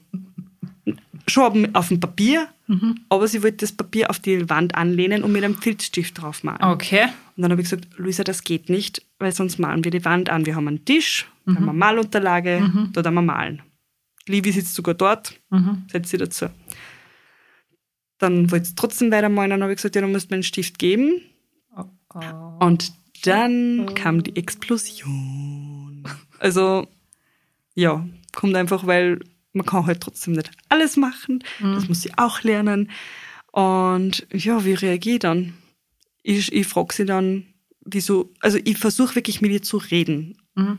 schon 1.26 1.74
auf 1.74 1.88
dem 1.88 2.00
Papier, 2.00 2.48
mhm. 2.72 3.00
aber 3.08 3.28
sie 3.28 3.42
wollte 3.42 3.58
das 3.58 3.72
Papier 3.72 4.10
auf 4.10 4.18
die 4.18 4.48
Wand 4.48 4.74
anlehnen 4.74 5.22
und 5.22 5.32
mit 5.32 5.44
einem 5.44 5.54
Filzstift 5.54 6.20
drauf 6.20 6.42
malen. 6.42 6.62
Okay. 6.62 7.04
Und 7.36 7.42
dann 7.42 7.50
habe 7.50 7.60
ich 7.62 7.70
gesagt, 7.70 7.88
Luisa, 7.96 8.24
das 8.24 8.44
geht 8.44 8.68
nicht, 8.68 9.02
weil 9.18 9.32
sonst 9.32 9.58
malen 9.58 9.84
wir 9.84 9.90
die 9.90 10.04
Wand 10.04 10.30
an. 10.30 10.46
Wir 10.46 10.56
haben 10.56 10.68
einen 10.68 10.84
Tisch, 10.84 11.26
mhm. 11.44 11.56
haben 11.56 11.68
eine 11.68 11.78
Malunterlage, 11.78 12.60
mhm. 12.60 12.92
da 12.92 13.02
wir 13.10 13.22
malen. 13.22 13.62
Livi 14.26 14.52
sitzt 14.52 14.74
sogar 14.74 14.94
dort, 14.94 15.40
mhm. 15.50 15.84
setzt 15.90 16.10
sie 16.10 16.18
dazu. 16.18 16.46
Dann 18.18 18.50
wollte 18.50 18.68
ich 18.68 18.74
trotzdem 18.74 19.10
weitermalen, 19.10 19.50
dann 19.50 19.62
habe 19.62 19.72
ich 19.72 19.78
gesagt, 19.78 19.96
ja, 19.96 20.00
dann 20.00 20.12
musst 20.12 20.30
du 20.30 20.34
mir 20.34 20.36
einen 20.36 20.42
Stift 20.44 20.78
geben. 20.78 21.20
Oh, 21.76 21.84
oh. 22.14 22.64
Und 22.64 22.92
dann 23.24 23.88
oh. 23.88 23.94
kam 23.94 24.22
die 24.22 24.36
Explosion. 24.36 26.04
Also, 26.38 26.86
ja, 27.74 28.06
kommt 28.32 28.54
einfach, 28.54 28.86
weil 28.86 29.20
man 29.52 29.66
kann 29.66 29.86
halt 29.86 30.00
trotzdem 30.00 30.34
nicht 30.34 30.50
alles 30.68 30.96
machen. 30.96 31.44
Mhm. 31.60 31.74
Das 31.74 31.88
muss 31.88 32.02
sie 32.02 32.12
auch 32.16 32.42
lernen. 32.42 32.90
Und 33.52 34.26
ja, 34.32 34.64
wie 34.64 34.74
reagiere 34.74 35.14
ich 35.14 35.20
dann? 35.20 35.54
Ich, 36.22 36.52
ich 36.52 36.66
frage 36.66 36.94
sie 36.94 37.04
dann, 37.04 37.46
wieso, 37.84 38.32
also 38.40 38.58
ich 38.64 38.78
versuche 38.78 39.16
wirklich 39.16 39.40
mit 39.40 39.52
ihr 39.52 39.62
zu 39.62 39.76
reden. 39.76 40.38
Mhm. 40.54 40.78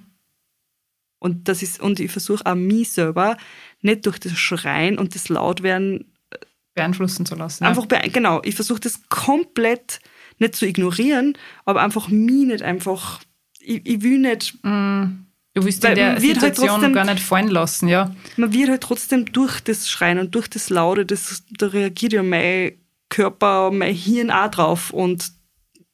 Und 1.19 1.47
das 1.47 1.61
ist, 1.61 1.79
und 1.79 1.99
ich 1.99 2.11
versuche 2.11 2.45
auch 2.45 2.55
mich 2.55 2.91
selber 2.91 3.37
nicht 3.81 4.05
durch 4.05 4.19
das 4.19 4.37
Schreien 4.37 4.97
und 4.97 5.15
das 5.15 5.29
Lautwerden 5.29 6.11
äh, 6.31 6.37
beeinflussen 6.73 7.25
zu 7.25 7.35
lassen. 7.35 7.63
Einfach, 7.63 7.85
ja. 7.91 7.99
genau. 8.07 8.41
Ich 8.43 8.55
versuche 8.55 8.81
das 8.81 9.07
komplett 9.07 9.99
nicht 10.39 10.55
zu 10.55 10.65
ignorieren, 10.65 11.37
aber 11.63 11.81
einfach 11.81 12.09
mich 12.09 12.47
nicht 12.47 12.61
einfach, 12.61 13.21
ich, 13.59 13.85
ich 13.85 14.01
will 14.01 14.19
nicht. 14.19 14.61
Mhm. 14.63 15.27
Du 15.53 15.63
willst 15.63 15.85
in 15.85 15.95
der 15.95 16.13
halt 16.13 16.21
Situation 16.21 16.69
halt 16.69 16.81
trotzdem, 16.81 16.93
gar 16.93 17.05
nicht 17.05 17.23
fallen 17.23 17.49
lassen, 17.49 17.87
ja. 17.87 18.15
Man 18.37 18.53
wird 18.53 18.69
halt 18.69 18.81
trotzdem 18.81 19.31
durch 19.31 19.59
das 19.61 19.89
Schreien 19.89 20.17
und 20.17 20.33
durch 20.33 20.49
das 20.49 20.69
Laute, 20.69 21.05
das, 21.05 21.43
da 21.51 21.67
reagiert 21.67 22.13
ja 22.13 22.23
mein 22.23 22.73
Körper, 23.09 23.69
mein 23.71 23.93
Hirn 23.93 24.31
auch 24.31 24.49
drauf 24.49 24.89
und 24.89 25.31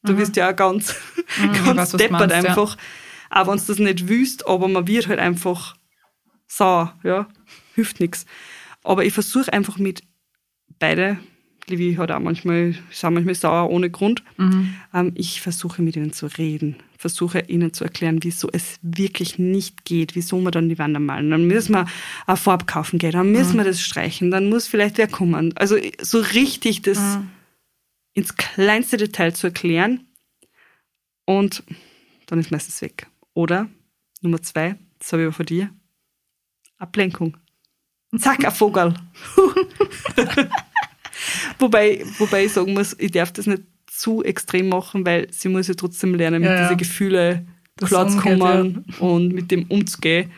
du 0.04 0.14
mhm. 0.14 0.18
wirst 0.18 0.38
ja 0.38 0.52
auch 0.52 0.56
ganz, 0.56 0.96
mhm, 1.38 1.54
ganz 1.66 1.78
weiß, 1.78 1.92
deppert 1.92 2.30
meinst, 2.30 2.36
einfach. 2.36 2.78
Ja. 2.78 3.42
Auch 3.42 3.48
wenn 3.48 3.58
du 3.58 3.64
das 3.66 3.80
nicht 3.80 4.08
wüsst, 4.08 4.48
aber 4.48 4.68
man 4.68 4.88
wird 4.88 5.08
halt 5.08 5.20
einfach 5.20 5.76
sauer, 6.48 6.98
ja. 7.04 7.28
Hilft 7.76 8.00
nichts. 8.00 8.26
Aber 8.84 9.04
ich 9.04 9.14
versuche 9.14 9.52
einfach 9.52 9.78
mit 9.78 10.04
beide 10.80 11.20
Levi 11.70 11.96
hat 11.96 12.12
auch 12.12 12.20
manchmal, 12.20 12.76
ist 12.90 13.06
auch 13.06 13.10
manchmal 13.10 13.36
sauer 13.36 13.70
ohne 13.70 13.90
Grund. 13.90 14.24
Mhm. 14.38 14.76
Ähm, 14.94 15.12
ich 15.16 15.42
versuche 15.42 15.82
mit 15.82 15.96
ihnen 15.96 16.14
zu 16.14 16.28
reden, 16.28 16.78
versuche 17.00 17.40
ihnen 17.48 17.72
zu 17.72 17.86
erklären, 17.86 18.20
wieso 18.24 18.50
es 18.52 18.78
wirklich 18.82 19.40
nicht 19.40 19.86
geht, 19.86 20.16
wieso 20.16 20.42
wir 20.42 20.52
dann 20.52 20.68
die 20.68 20.78
Wand 20.78 21.00
malen. 21.00 21.32
Dann 21.32 21.48
müssen 21.48 21.74
wir 21.74 21.88
eine 22.28 22.36
Farbe 22.36 22.66
kaufen 22.66 23.00
gehen, 23.00 23.14
dann 23.14 23.32
müssen 23.32 23.54
mhm. 23.54 23.60
wir 23.60 23.64
das 23.64 23.82
streichen, 23.82 24.32
dann 24.32 24.50
muss 24.50 24.68
vielleicht 24.68 24.98
wer 24.98 25.08
kommen. 25.08 25.56
Also 25.56 25.78
so 26.02 26.20
richtig 26.20 26.82
das 26.82 27.00
mhm. 27.00 27.30
ins 28.16 28.36
kleinste 28.36 28.98
Detail 28.98 29.34
zu 29.34 29.48
erklären 29.48 30.08
und 31.24 31.64
dann 32.26 32.38
ist 32.38 32.52
meistens 32.52 32.82
weg. 32.82 33.08
Oder 33.34 33.70
Nummer 34.20 34.42
zwei, 34.42 34.76
das 34.98 35.14
habe 35.14 35.22
ich 35.22 35.28
aber 35.28 35.36
von 35.36 35.46
dir, 35.46 35.70
Ablenkung. 36.80 37.38
Zack, 38.18 38.44
ein 38.44 38.52
Vogel. 38.52 38.94
wobei, 41.60 42.04
wobei 42.18 42.44
ich 42.44 42.52
sagen 42.52 42.74
muss, 42.74 42.94
ich 43.00 43.12
darf 43.12 43.32
das 43.32 43.46
nicht 43.46 43.64
zu 44.00 44.24
extrem 44.24 44.70
machen, 44.70 45.06
weil 45.06 45.28
sie 45.32 45.50
muss 45.50 45.68
ja 45.68 45.74
trotzdem 45.74 46.16
lernen, 46.16 46.42
mit 46.42 46.50
ja, 46.50 46.56
ja. 46.56 46.62
diesen 46.64 46.78
Gefühlen 46.78 47.50
klarzukommen 47.78 48.86
ja. 48.88 48.98
und 49.00 49.34
mit 49.34 49.52
dem 49.52 49.66
umzugehen. 49.66 50.32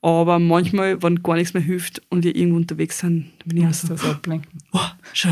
Aber 0.00 0.40
manchmal, 0.40 1.00
wenn 1.00 1.22
gar 1.22 1.36
nichts 1.36 1.54
mehr 1.54 1.62
hilft 1.62 2.02
und 2.08 2.24
wir 2.24 2.34
irgendwo 2.34 2.56
unterwegs 2.56 2.98
sind, 2.98 3.30
dann 3.38 3.48
bin 3.48 3.68
ich 3.68 3.76
so, 3.76 3.86
das 3.86 4.04
ablenken. 4.04 4.60
Oh, 4.72 4.80
schau. 5.12 5.30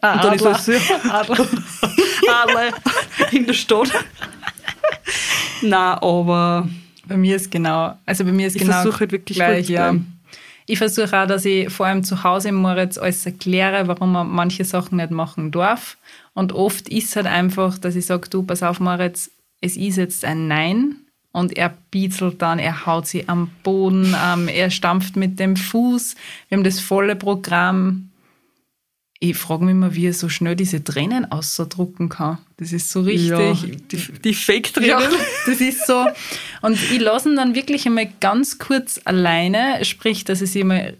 Ah, 0.00 0.14
und 0.14 0.24
dann 0.24 0.32
Adler. 0.34 0.50
ist 0.52 0.64
so, 0.64 0.72
Adler. 1.10 1.48
Adler 2.28 2.72
in 3.32 3.46
der 3.46 3.52
Stadt. 3.52 3.90
Nein, 5.62 5.72
aber... 5.72 6.68
Bei 7.08 7.16
mir 7.16 7.36
ist 7.36 7.50
genau, 7.50 7.96
also 8.04 8.24
bei 8.24 8.32
mir 8.32 8.48
ist 8.48 8.56
ich 8.56 8.62
genau 8.62 8.84
halt 8.84 9.12
wirklich 9.12 9.38
gleich, 9.38 9.68
ja. 9.68 9.94
Ich 10.66 10.78
versuche 10.78 11.22
auch, 11.22 11.26
dass 11.26 11.44
ich 11.44 11.70
vor 11.70 11.86
allem 11.86 12.02
zu 12.02 12.24
Hause 12.24 12.48
im 12.48 12.56
Moritz 12.56 12.98
alles 12.98 13.24
erkläre, 13.24 13.86
warum 13.86 14.12
man 14.12 14.28
manche 14.28 14.64
Sachen 14.64 14.96
nicht 14.96 15.12
machen 15.12 15.52
darf. 15.52 15.96
Und 16.34 16.52
oft 16.52 16.88
ist 16.88 17.10
es 17.10 17.16
halt 17.16 17.26
einfach, 17.26 17.78
dass 17.78 17.94
ich 17.94 18.06
sage, 18.06 18.28
du, 18.28 18.42
pass 18.42 18.64
auf, 18.64 18.80
Moritz, 18.80 19.30
es 19.60 19.76
ist 19.76 19.96
jetzt 19.96 20.24
ein 20.24 20.48
Nein. 20.48 20.96
Und 21.30 21.56
er 21.56 21.74
bietzelt 21.90 22.40
dann, 22.42 22.58
er 22.58 22.86
haut 22.86 23.06
sie 23.06 23.28
am 23.28 23.50
Boden, 23.62 24.16
ähm, 24.26 24.48
er 24.48 24.70
stampft 24.70 25.16
mit 25.16 25.38
dem 25.38 25.54
Fuß. 25.54 26.16
Wir 26.48 26.56
haben 26.56 26.64
das 26.64 26.80
volle 26.80 27.14
Programm. 27.14 28.10
Ich 29.18 29.36
frage 29.36 29.64
mich 29.64 29.72
immer, 29.72 29.94
wie 29.94 30.08
er 30.08 30.12
so 30.12 30.28
schnell 30.28 30.56
diese 30.56 30.84
Tränen 30.84 31.30
auszudrucken 31.30 32.10
kann. 32.10 32.38
Das 32.58 32.72
ist 32.72 32.90
so 32.90 33.00
richtig. 33.00 33.28
Ja, 33.28 33.52
die, 33.52 34.12
die 34.22 34.34
Fake-Tränen. 34.34 34.90
Ja, 34.90 35.00
das 35.46 35.60
ist 35.60 35.86
so. 35.86 36.06
Und 36.60 36.74
ich 36.74 37.00
lasse 37.00 37.30
ihn 37.30 37.36
dann 37.36 37.54
wirklich 37.54 37.86
einmal 37.86 38.08
ganz 38.20 38.58
kurz 38.58 39.00
alleine, 39.04 39.84
sprich, 39.84 40.24
dass 40.24 40.42
er 40.42 40.46
sie 40.46 40.64
mal, 40.64 40.96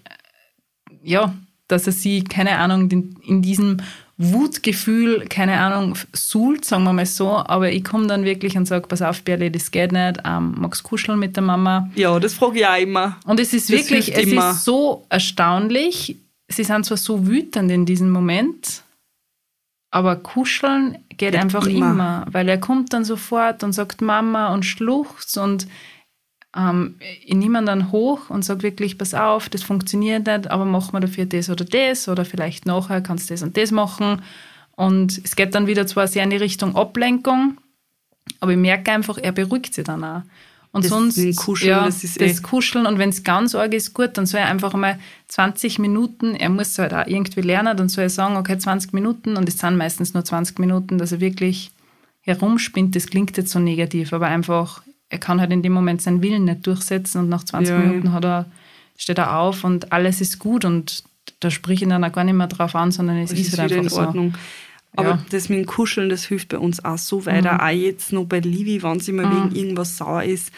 ja, 1.02 1.34
dass 1.68 1.86
er 1.86 1.92
sie, 1.92 2.24
keine 2.24 2.58
Ahnung, 2.58 2.90
in 2.90 3.42
diesem 3.42 3.82
Wutgefühl, 4.18 5.26
keine 5.28 5.60
Ahnung, 5.60 5.94
suhlt, 6.14 6.64
sagen 6.64 6.84
wir 6.84 6.94
mal 6.94 7.04
so, 7.04 7.28
aber 7.36 7.70
ich 7.70 7.84
komme 7.84 8.06
dann 8.06 8.24
wirklich 8.24 8.56
und 8.56 8.64
sage, 8.64 8.88
pass 8.88 9.02
auf, 9.02 9.22
Berli, 9.22 9.50
das 9.50 9.70
geht 9.70 9.92
nicht, 9.92 10.22
ähm, 10.24 10.54
magst 10.56 10.84
kuscheln 10.84 11.18
mit 11.18 11.36
der 11.36 11.42
Mama? 11.42 11.90
Ja, 11.96 12.18
das 12.18 12.32
frage 12.32 12.60
ich 12.60 12.66
auch 12.66 12.78
immer. 12.78 13.18
Und 13.26 13.40
es 13.40 13.52
ist 13.52 13.68
das 13.68 13.76
wirklich, 13.76 14.16
es 14.16 14.24
immer. 14.24 14.52
ist 14.52 14.64
so 14.64 15.04
erstaunlich, 15.10 16.16
sie 16.48 16.64
sind 16.64 16.84
zwar 16.86 16.96
so 16.96 17.26
wütend 17.26 17.70
in 17.70 17.86
diesem 17.86 18.10
Moment, 18.10 18.82
aber 19.90 20.16
kuscheln 20.16 20.98
geht 21.16 21.34
ja, 21.34 21.40
einfach 21.40 21.66
immer. 21.66 21.90
immer. 21.90 22.26
weil 22.30 22.48
er 22.48 22.58
kommt 22.58 22.92
dann 22.92 23.04
sofort 23.04 23.62
und 23.62 23.72
sagt 23.72 24.02
Mama 24.02 24.52
und 24.52 24.64
schluchzt 24.64 25.38
und 25.38 25.66
ähm, 26.56 26.96
ich 27.24 27.34
nehme 27.34 27.60
ihn 27.60 27.66
dann 27.66 27.92
hoch 27.92 28.30
und 28.30 28.44
sage 28.44 28.62
wirklich, 28.62 28.98
pass 28.98 29.14
auf, 29.14 29.48
das 29.48 29.62
funktioniert 29.62 30.26
nicht, 30.26 30.50
aber 30.50 30.64
machen 30.64 30.92
wir 30.92 31.00
dafür 31.00 31.26
das 31.26 31.50
oder 31.50 31.64
das 31.64 32.08
oder 32.08 32.24
vielleicht 32.24 32.66
nachher 32.66 33.00
kannst 33.00 33.30
du 33.30 33.34
das 33.34 33.42
und 33.42 33.56
das 33.56 33.70
machen. 33.70 34.22
Und 34.72 35.18
es 35.24 35.36
geht 35.36 35.54
dann 35.54 35.66
wieder 35.66 35.86
zwar 35.86 36.06
sehr 36.06 36.24
in 36.24 36.30
die 36.30 36.36
Richtung 36.36 36.76
Ablenkung, 36.76 37.58
aber 38.40 38.52
ich 38.52 38.58
merke 38.58 38.92
einfach, 38.92 39.18
er 39.18 39.32
beruhigt 39.32 39.74
sich 39.74 39.84
dann 39.84 40.04
auch. 40.04 40.22
Und 40.76 40.84
das 40.84 40.90
sonst, 40.90 41.36
Kuscheln, 41.36 41.70
ja, 41.70 41.86
das 41.86 42.04
ist 42.04 42.20
das 42.20 42.38
eh. 42.38 42.42
Kuscheln 42.42 42.84
und 42.86 42.98
wenn 42.98 43.08
es 43.08 43.24
ganz 43.24 43.54
arg 43.54 43.72
ist, 43.72 43.94
gut, 43.94 44.10
dann 44.18 44.26
soll 44.26 44.40
er 44.40 44.46
einfach 44.46 44.74
mal 44.74 44.98
20 45.28 45.78
Minuten, 45.78 46.34
er 46.34 46.50
muss 46.50 46.78
halt 46.78 46.92
auch 46.92 47.06
irgendwie 47.06 47.40
lernen, 47.40 47.74
dann 47.76 47.88
soll 47.88 48.04
er 48.04 48.10
sagen, 48.10 48.36
okay, 48.36 48.58
20 48.58 48.92
Minuten 48.92 49.38
und 49.38 49.48
es 49.48 49.58
sind 49.58 49.78
meistens 49.78 50.12
nur 50.12 50.22
20 50.22 50.58
Minuten, 50.58 50.98
dass 50.98 51.12
er 51.12 51.20
wirklich 51.20 51.70
herumspinnt, 52.20 52.94
das 52.94 53.06
klingt 53.06 53.36
jetzt 53.38 53.52
so 53.52 53.58
negativ, 53.58 54.12
aber 54.12 54.26
einfach 54.26 54.82
er 55.08 55.18
kann 55.18 55.40
halt 55.40 55.52
in 55.52 55.62
dem 55.62 55.72
Moment 55.72 56.02
seinen 56.02 56.22
Willen 56.22 56.44
nicht 56.44 56.66
durchsetzen 56.66 57.20
und 57.20 57.28
nach 57.28 57.44
20 57.44 57.70
ja. 57.70 57.78
Minuten 57.78 58.12
hat 58.12 58.24
er, 58.24 58.46
steht 58.98 59.18
er 59.18 59.38
auf 59.38 59.64
und 59.64 59.92
alles 59.92 60.20
ist 60.20 60.38
gut 60.38 60.66
und 60.66 61.04
da 61.40 61.50
sprich 61.50 61.82
ich 61.82 61.88
dann 61.88 62.04
auch 62.04 62.12
gar 62.12 62.24
nicht 62.24 62.34
mehr 62.34 62.46
drauf 62.48 62.74
an, 62.74 62.92
sondern 62.92 63.18
es, 63.18 63.32
es 63.32 63.40
ist, 63.40 63.48
ist 63.48 63.58
halt 63.58 63.72
einfach 63.72 63.92
in 63.92 64.06
Ordnung. 64.06 64.32
So. 64.32 64.38
Aber 64.96 65.08
ja. 65.08 65.24
das 65.30 65.48
mit 65.48 65.58
dem 65.58 65.66
Kuscheln, 65.66 66.08
das 66.08 66.24
hilft 66.24 66.48
bei 66.48 66.58
uns 66.58 66.84
auch 66.84 66.98
so 66.98 67.26
weiter. 67.26 67.54
Mhm. 67.54 67.60
Auch 67.60 67.68
jetzt 67.68 68.12
noch 68.12 68.24
bei 68.24 68.40
Livi, 68.40 68.82
wenn 68.82 69.00
sie 69.00 69.12
mal 69.12 69.26
mhm. 69.26 69.36
wegen 69.36 69.56
irgendwas 69.56 69.96
sauer 69.96 70.22
ist, 70.24 70.52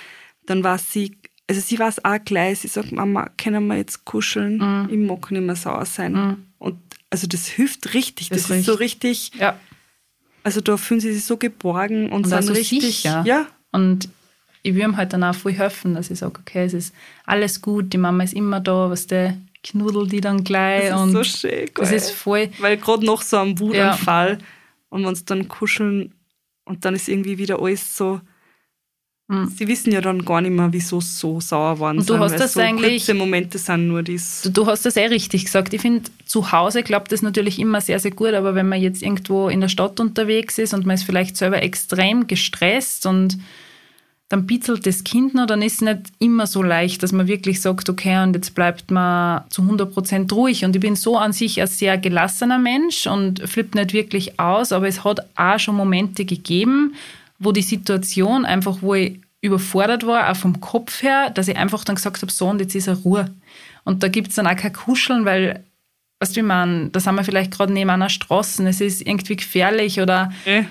dann 0.47 0.65
weiß 0.65 0.93
sie, 0.93 1.17
also 1.49 1.61
sie 1.61 1.79
weiß 1.79 2.05
auch 2.05 2.19
gleich, 2.25 2.61
sie 2.61 2.69
sagt, 2.69 2.93
Mama, 2.93 3.31
können 3.37 3.67
wir 3.67 3.77
jetzt 3.77 4.05
kuscheln? 4.05 4.59
Mhm. 4.59 4.89
Ich 4.91 4.99
mag 4.99 5.31
nicht 5.31 5.43
mehr 5.43 5.57
sauer 5.57 5.85
sein. 5.85 6.13
Mhm. 6.13 6.37
Und 6.59 6.79
also 7.11 7.27
das 7.27 7.47
hilft 7.47 7.95
richtig. 7.95 8.29
Das, 8.29 8.43
das 8.43 8.51
ist 8.51 8.67
so 8.67 8.75
richtig. 8.75 9.33
Ja. 9.39 9.59
Also 10.45 10.61
da 10.61 10.77
fühlen 10.77 11.01
sie 11.01 11.13
sich 11.13 11.25
so 11.25 11.37
geborgen 11.37 12.07
und, 12.07 12.25
und 12.25 12.29
sind 12.29 12.43
so 12.43 12.53
richtig. 12.53 12.83
Sicher. 12.83 13.23
Ja. 13.27 13.47
Und 13.73 14.09
ich 14.63 14.75
will 14.75 14.83
ihm 14.83 14.97
halt 14.97 15.13
dann 15.13 15.25
auch 15.25 15.35
viel 15.35 15.53
helfen, 15.53 15.95
dass 15.95 16.11
ich 16.11 16.19
sage, 16.19 16.39
okay, 16.41 16.65
es 16.65 16.75
ist 16.75 16.95
alles 17.25 17.63
gut, 17.63 17.93
die 17.93 17.99
Mama 17.99 18.25
ist 18.25 18.35
immer 18.35 18.61
da, 18.61 18.91
was 18.91 19.07
der 19.07 19.37
knuddelt 19.63 20.13
die 20.13 20.21
dann 20.21 20.45
gleich. 20.45 20.89
Das 20.89 20.97
ist 20.97 21.03
und 21.03 21.13
so 21.13 21.25
schön, 21.25 21.71
Das 21.75 21.93
ist 21.93 22.11
voll. 22.11 22.51
Weil 22.59 22.77
gerade 22.77 23.05
noch 23.05 23.23
so 23.23 23.39
am 23.39 23.59
Wutanfall 23.59 24.39
ja. 24.41 24.47
und 24.91 25.07
wenn 25.07 25.15
sie 25.15 25.25
dann 25.25 25.49
kuscheln 25.49 26.15
und 26.65 26.85
dann 26.85 26.95
ist 26.95 27.09
irgendwie 27.09 27.39
wieder 27.39 27.61
alles 27.61 27.97
so. 27.97 28.21
Mhm. 29.29 29.49
Sie 29.49 29.69
wissen 29.69 29.93
ja 29.93 30.01
dann 30.01 30.25
gar 30.25 30.41
nicht 30.41 30.53
mehr, 30.53 30.73
wieso 30.73 30.99
es 30.99 31.19
so 31.19 31.39
sauer 31.41 31.79
waren. 31.81 31.99
Und 31.99 32.09
du 32.09 32.19
hast 32.19 32.37
das 32.39 32.55
so 32.55 32.61
eigentlich. 32.61 33.05
Kurze 33.05 33.15
Momente 33.15 33.59
sind 33.59 33.89
nur 33.89 34.03
dies. 34.03 34.43
Du, 34.43 34.51
du 34.51 34.67
hast 34.67 34.87
das 34.87 34.97
eh 34.97 35.07
richtig 35.07 35.45
gesagt. 35.45 35.75
Ich 35.75 35.83
finde, 35.83 36.11
zu 36.25 36.51
Hause 36.51 36.83
klappt 36.83 37.13
das 37.13 37.21
natürlich 37.21 37.59
immer 37.59 37.81
sehr, 37.81 37.99
sehr 37.99 38.11
gut, 38.11 38.33
aber 38.33 38.55
wenn 38.55 38.69
man 38.69 38.81
jetzt 38.81 39.03
irgendwo 39.03 39.49
in 39.49 39.61
der 39.61 39.69
Stadt 39.69 40.01
unterwegs 40.01 40.57
ist 40.57 40.73
und 40.73 40.87
man 40.87 40.95
ist 40.95 41.03
vielleicht 41.03 41.37
selber 41.37 41.63
extrem 41.63 42.27
gestresst 42.27 43.05
und 43.05 43.39
dann 44.29 44.47
bitzelt 44.47 44.87
das 44.87 45.05
Kind 45.05 45.35
noch, 45.35 45.47
dann 45.47 45.63
ist 45.63 45.77
es 45.77 45.81
nicht 45.81 46.01
immer 46.19 46.47
so 46.47 46.63
leicht, 46.63 47.03
dass 47.03 47.13
man 47.13 47.29
wirklich 47.29 47.63
sagt, 47.63 47.89
okay, 47.89 48.23
und 48.23 48.35
jetzt 48.35 48.55
bleibt 48.55 48.91
man 48.91 49.45
zu 49.49 49.63
100 49.63 49.93
Prozent 49.93 50.33
ruhig. 50.33 50.65
Und 50.67 50.77
ich 50.77 50.83
bin 50.83 50.97
so 50.97 51.17
an 51.17 51.33
sich 51.33 51.61
ein 51.63 51.67
sehr 51.67 51.97
gelassener 51.97 52.59
Mensch 52.59 53.07
und 53.07 53.41
flippt 53.49 53.75
nicht 53.75 53.95
wirklich 53.95 54.39
aus, 54.39 54.73
aber 54.73 54.87
es 54.87 55.03
hat 55.03 55.27
auch 55.35 55.59
schon 55.59 55.77
Momente 55.77 56.27
gegeben, 56.27 56.95
wo 57.39 57.53
die 57.53 57.63
Situation 57.63 58.45
einfach, 58.45 58.79
wo 58.83 58.95
ich 58.95 59.19
überfordert 59.41 60.07
war, 60.07 60.31
auch 60.31 60.37
vom 60.37 60.61
Kopf 60.61 61.03
her, 61.03 61.31
dass 61.31 61.49
ich 61.49 61.57
einfach 61.57 61.85
dann 61.85 61.97
gesagt 61.97 62.21
habe, 62.21 62.33
so, 62.33 62.49
und 62.49 62.61
jetzt 62.61 62.75
ist 62.75 62.89
er 62.89 62.97
Ruhe. 62.97 63.31
Und 63.85 64.03
da 64.03 64.09
gibt 64.09 64.29
es 64.29 64.35
dann 64.35 64.47
auch 64.47 64.57
kein 64.57 64.73
Kuscheln, 64.73 65.25
weil 65.25 65.65
Weißt 66.21 66.37
du, 66.37 66.41
wie 66.41 66.45
man, 66.45 66.91
da 66.91 66.99
sind 66.99 67.15
wir 67.15 67.23
vielleicht 67.23 67.53
gerade 67.53 67.73
neben 67.73 67.91
einer 67.91 68.09
Straße, 68.09 68.67
es 68.69 68.81
ist 68.81 69.03
irgendwie 69.03 69.37
gefährlich 69.37 70.01
oder 70.01 70.33
äh, 70.47 70.65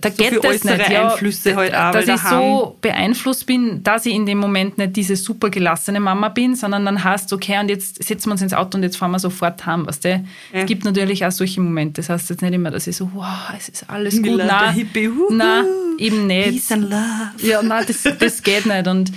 da, 0.00 0.10
so 0.10 0.16
geht 0.16 0.42
das 0.42 0.64
nicht. 0.64 0.88
Ja, 0.88 1.10
Einflüsse 1.10 1.56
halt 1.56 1.74
auch, 1.74 1.92
dass 1.92 2.08
ich 2.08 2.18
so 2.18 2.78
beeinflusst 2.80 3.44
bin, 3.44 3.82
dass 3.82 4.06
ich 4.06 4.14
in 4.14 4.24
dem 4.24 4.38
Moment 4.38 4.78
nicht 4.78 4.96
diese 4.96 5.16
super 5.16 5.50
gelassene 5.50 6.00
Mama 6.00 6.30
bin, 6.30 6.56
sondern 6.56 6.86
dann 6.86 7.04
hast 7.04 7.34
okay, 7.34 7.60
und 7.60 7.68
jetzt 7.68 8.02
setzen 8.02 8.30
wir 8.30 8.32
uns 8.32 8.40
ins 8.40 8.54
Auto 8.54 8.78
und 8.78 8.82
jetzt 8.82 8.96
fahren 8.96 9.10
wir 9.10 9.18
sofort 9.18 9.66
heim, 9.66 9.86
weißt 9.86 10.04
du? 10.04 10.08
Äh. 10.08 10.22
Es 10.52 10.64
gibt 10.64 10.86
natürlich 10.86 11.22
auch 11.26 11.32
solche 11.32 11.60
Momente. 11.60 12.00
Das 12.00 12.08
heißt 12.08 12.30
jetzt 12.30 12.40
nicht 12.40 12.54
immer, 12.54 12.70
dass 12.70 12.86
ich 12.86 12.96
so, 12.96 13.10
wow, 13.12 13.52
es 13.58 13.68
ist 13.68 13.90
alles 13.90 14.16
gut. 14.22 14.38
Nein, 14.38 14.86
nein, 15.32 15.66
eben 15.98 16.26
nicht. 16.26 16.48
Peace 16.48 16.72
and 16.72 16.88
love. 16.88 17.46
Ja, 17.46 17.60
nein, 17.62 17.84
das, 17.86 18.04
das 18.18 18.42
geht 18.42 18.64
nicht. 18.64 18.86
Und 18.86 19.12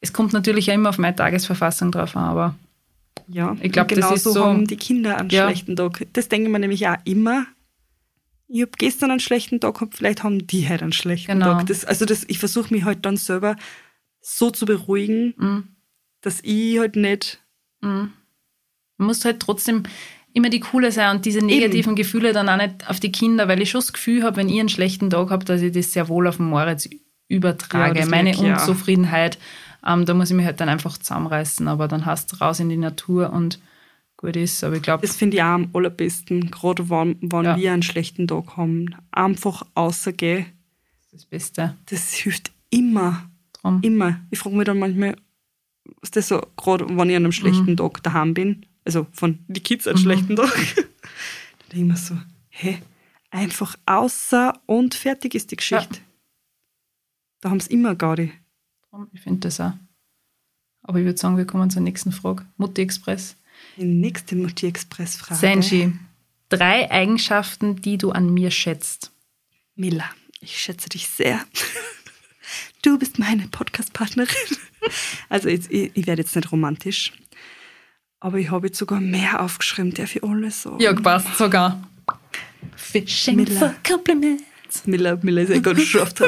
es 0.00 0.12
kommt 0.12 0.32
natürlich 0.32 0.68
auch 0.68 0.74
immer 0.74 0.88
auf 0.88 0.98
meine 0.98 1.14
Tagesverfassung 1.14 1.92
drauf 1.92 2.16
an, 2.16 2.24
aber 2.24 2.54
ja, 3.32 3.56
ich 3.60 3.72
glaube, 3.72 3.94
genau 3.94 4.16
so, 4.16 4.32
so 4.32 4.44
haben 4.44 4.66
die 4.66 4.76
Kinder 4.76 5.16
einen 5.18 5.30
ja. 5.30 5.46
schlechten 5.46 5.76
Tag. 5.76 6.06
Das 6.12 6.28
denke 6.28 6.46
ich 6.48 6.52
mir 6.52 6.58
nämlich 6.58 6.86
auch 6.88 6.96
immer. 7.04 7.46
Ich 8.48 8.62
habe 8.62 8.72
gestern 8.76 9.10
einen 9.12 9.20
schlechten 9.20 9.60
Tag 9.60 9.74
gehabt, 9.74 9.96
vielleicht 9.96 10.24
haben 10.24 10.46
die 10.46 10.68
heute 10.68 10.82
einen 10.82 10.92
schlechten 10.92 11.32
genau. 11.32 11.54
Tag. 11.54 11.66
Das, 11.66 11.84
also 11.84 12.04
das, 12.04 12.24
ich 12.26 12.38
versuche 12.38 12.74
mich 12.74 12.84
halt 12.84 13.06
dann 13.06 13.16
selber 13.16 13.56
so 14.20 14.50
zu 14.50 14.66
beruhigen, 14.66 15.34
mhm. 15.36 15.68
dass 16.20 16.40
ich 16.42 16.78
halt 16.78 16.96
nicht. 16.96 17.40
Mhm. 17.80 18.12
Man 18.96 19.06
muss 19.06 19.24
halt 19.24 19.40
trotzdem 19.40 19.84
immer 20.32 20.50
die 20.50 20.60
Coole 20.60 20.90
sein 20.90 21.16
und 21.16 21.24
diese 21.24 21.44
negativen 21.44 21.92
Eben. 21.92 21.96
Gefühle 21.96 22.32
dann 22.32 22.48
auch 22.48 22.56
nicht 22.56 22.88
auf 22.88 23.00
die 23.00 23.12
Kinder, 23.12 23.46
weil 23.48 23.62
ich 23.62 23.70
schon 23.70 23.80
das 23.80 23.92
Gefühl 23.92 24.24
habe, 24.24 24.36
wenn 24.36 24.48
ich 24.48 24.58
einen 24.58 24.68
schlechten 24.68 25.10
Tag 25.10 25.30
habe, 25.30 25.44
dass 25.44 25.62
ich 25.62 25.72
das 25.72 25.92
sehr 25.92 26.08
wohl 26.08 26.26
auf 26.26 26.36
den 26.36 26.46
Moritz 26.46 26.88
übertrage. 27.28 28.00
Ja, 28.00 28.06
Meine 28.06 28.36
Unzufriedenheit. 28.36 29.36
Ja 29.36 29.40
ähm, 29.86 30.04
da 30.04 30.14
muss 30.14 30.30
ich 30.30 30.36
mich 30.36 30.46
halt 30.46 30.60
dann 30.60 30.68
einfach 30.68 30.98
zusammenreißen, 30.98 31.68
aber 31.68 31.88
dann 31.88 32.06
hast 32.06 32.32
du 32.32 32.36
raus 32.36 32.60
in 32.60 32.68
die 32.68 32.76
Natur 32.76 33.32
und 33.32 33.60
gut 34.20 34.36
ist. 34.36 34.62
Aber 34.62 34.76
ich 34.76 34.82
glaube. 34.82 35.06
Das 35.06 35.16
finde 35.16 35.36
ich 35.36 35.42
auch 35.42 35.46
am 35.46 35.70
allerbesten, 35.72 36.50
gerade 36.50 36.88
wenn, 36.90 37.16
wenn 37.20 37.44
ja. 37.44 37.56
wir 37.56 37.72
einen 37.72 37.82
schlechten 37.82 38.28
Tag 38.28 38.56
haben. 38.56 38.94
Einfach 39.10 39.64
rausgehen. 39.76 40.46
Das, 41.10 41.22
das 41.22 41.24
Beste. 41.24 41.76
Das 41.86 42.12
hilft 42.12 42.52
immer. 42.70 43.28
Drum. 43.54 43.80
Immer. 43.82 44.20
Ich 44.30 44.38
frage 44.38 44.56
mich 44.56 44.66
dann 44.66 44.78
manchmal, 44.78 45.16
was 46.00 46.10
das 46.10 46.28
so, 46.28 46.40
gerade 46.56 46.88
wenn 46.88 47.10
ich 47.10 47.16
an 47.16 47.24
einem 47.24 47.32
schlechten 47.32 47.72
mhm. 47.72 47.76
Tag 47.76 48.02
daheim 48.02 48.34
bin, 48.34 48.66
also 48.84 49.06
von 49.12 49.38
die 49.48 49.60
Kids 49.60 49.86
einen 49.86 49.98
mhm. 49.98 50.02
schlechten 50.02 50.36
Tag, 50.36 50.54
dann 50.76 51.68
denke 51.72 51.76
ich 51.78 51.84
mir 51.84 51.96
so, 51.96 52.16
hä, 52.50 52.78
einfach 53.30 53.76
außer 53.86 54.52
und 54.66 54.94
fertig 54.94 55.34
ist 55.34 55.50
die 55.50 55.56
Geschichte. 55.56 55.96
Ja. 55.96 56.02
Da 57.40 57.50
haben 57.50 57.60
sie 57.60 57.72
immer 57.72 57.94
Gaudi. 57.94 58.32
Ich 59.12 59.20
finde 59.20 59.40
das 59.40 59.60
auch. 59.60 59.72
Aber 60.82 60.98
ich 60.98 61.04
würde 61.04 61.18
sagen, 61.18 61.36
wir 61.36 61.44
kommen 61.44 61.70
zur 61.70 61.82
nächsten 61.82 62.12
Frage. 62.12 62.44
Mutti 62.56 62.82
Express. 62.82 63.36
Die 63.76 63.84
nächste 63.84 64.36
Mutti 64.36 64.66
Express-Frage. 64.66 65.38
Senji, 65.38 65.92
drei 66.48 66.90
Eigenschaften, 66.90 67.76
die 67.76 67.98
du 67.98 68.10
an 68.10 68.32
mir 68.32 68.50
schätzt. 68.50 69.12
Mila, 69.74 70.04
ich 70.40 70.58
schätze 70.58 70.88
dich 70.88 71.08
sehr. 71.08 71.44
Du 72.82 72.98
bist 72.98 73.18
meine 73.18 73.46
Podcast-Partnerin. 73.48 74.34
Also 75.28 75.48
ich, 75.48 75.70
ich 75.70 76.06
werde 76.06 76.22
jetzt 76.22 76.34
nicht 76.34 76.50
romantisch. 76.50 77.12
Aber 78.18 78.38
ich 78.38 78.50
habe 78.50 78.68
jetzt 78.68 78.78
sogar 78.78 78.98
mehr 78.98 79.40
aufgeschrieben, 79.40 79.92
der 79.92 80.08
für 80.08 80.22
alles 80.22 80.62
so. 80.62 80.78
Ja, 80.80 80.94
passt 80.94 81.36
sogar. 81.36 81.86
Fishing 82.76 83.36
Miller. 83.36 83.58
for 83.58 83.74
compliments. 83.86 84.42
Miller, 84.86 85.18
Miller 85.22 85.42
ist 85.42 85.50
eh 85.50 85.60
ganz 85.60 85.78
geschafft. 85.78 86.22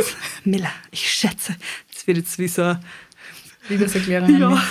Miller, 0.44 0.70
ich 0.90 1.10
schätze. 1.10 1.56
Das 2.02 2.08
wird 2.08 2.16
jetzt 2.16 2.36
wie 2.40 2.48
so 2.48 2.62
eine 2.62 2.80
Liebeserklärung. 3.68 4.60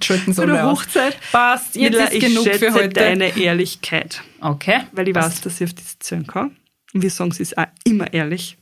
Ja. 0.00 0.16
So 0.32 0.46
der 0.46 0.66
Hochzeit. 0.66 1.18
Passt, 1.32 1.74
jetzt 1.74 1.90
Miller, 1.90 2.12
ist 2.12 2.20
genug 2.20 2.46
für 2.46 2.72
heute. 2.74 2.90
deine 2.90 3.36
Ehrlichkeit. 3.36 4.22
Okay. 4.40 4.82
Weil 4.92 5.08
ich 5.08 5.14
weiß, 5.16 5.40
dass 5.40 5.60
ich 5.60 5.66
auf 5.66 5.74
diese 5.74 5.98
zählen 5.98 6.24
kann. 6.24 6.56
Und 6.92 7.02
wir 7.02 7.10
sagen, 7.10 7.32
sie 7.32 7.42
ist 7.42 7.58
auch 7.58 7.66
immer 7.82 8.12
ehrlich. 8.12 8.56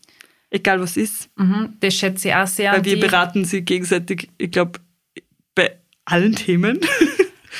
Egal 0.48 0.80
was 0.80 0.96
ist. 0.96 1.28
Mhm, 1.36 1.74
das 1.80 1.94
schätze 1.94 2.28
ich 2.28 2.34
auch 2.34 2.46
sehr. 2.46 2.72
Weil 2.72 2.84
wir 2.86 2.98
beraten 2.98 3.44
sie 3.44 3.60
gegenseitig, 3.60 4.30
ich 4.38 4.50
glaube, 4.50 4.80
bei 5.54 5.76
allen 6.06 6.34
Themen. 6.34 6.80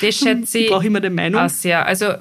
Das 0.01 0.15
schätze 0.17 0.57
ich. 0.57 0.65
Ich 0.65 0.71
brauche 0.71 0.87
immer 0.87 0.99
die 0.99 1.11
Meinung. 1.11 1.41
Auch 1.41 1.49
sehr. 1.49 1.85
Also, 1.85 2.15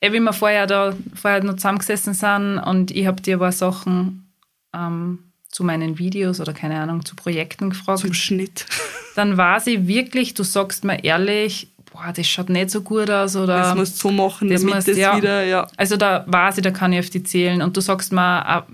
wie 0.00 0.18
wir 0.18 0.32
vorher 0.32 0.66
da 0.66 0.96
vorher 1.14 1.44
noch 1.44 1.54
zusammengesessen 1.54 2.14
sind 2.14 2.58
und 2.58 2.90
ich 2.90 3.06
habe 3.06 3.22
dir 3.22 3.36
ein 3.36 3.40
paar 3.40 3.52
Sachen 3.52 4.32
ähm, 4.74 5.27
zu 5.48 5.64
meinen 5.64 5.98
Videos 5.98 6.40
oder 6.40 6.52
keine 6.52 6.80
Ahnung, 6.80 7.04
zu 7.04 7.16
Projekten 7.16 7.70
gefragt. 7.70 8.00
Zum 8.00 8.14
Schnitt. 8.14 8.66
Dann 9.16 9.36
war 9.36 9.60
sie 9.60 9.88
wirklich, 9.88 10.34
du 10.34 10.42
sagst 10.42 10.84
mir 10.84 11.02
ehrlich, 11.02 11.68
boah, 11.90 12.12
das 12.14 12.26
schaut 12.26 12.50
nicht 12.50 12.70
so 12.70 12.82
gut 12.82 13.10
aus 13.10 13.34
oder. 13.36 13.58
Das 13.58 13.74
musst 13.74 13.96
du 13.96 14.08
so 14.08 14.10
machen, 14.10 14.48
das 14.48 14.60
damit 14.60 14.76
musst, 14.76 14.88
das 14.88 14.96
ja. 14.96 15.16
wieder, 15.16 15.44
ja. 15.44 15.66
Also 15.76 15.96
da 15.96 16.24
war 16.26 16.52
sie, 16.52 16.60
da 16.60 16.70
kann 16.70 16.92
ich 16.92 17.00
auf 17.00 17.10
die 17.10 17.22
zählen 17.22 17.62
und 17.62 17.76
du 17.76 17.80
sagst 17.80 18.12
mir, 18.12 18.66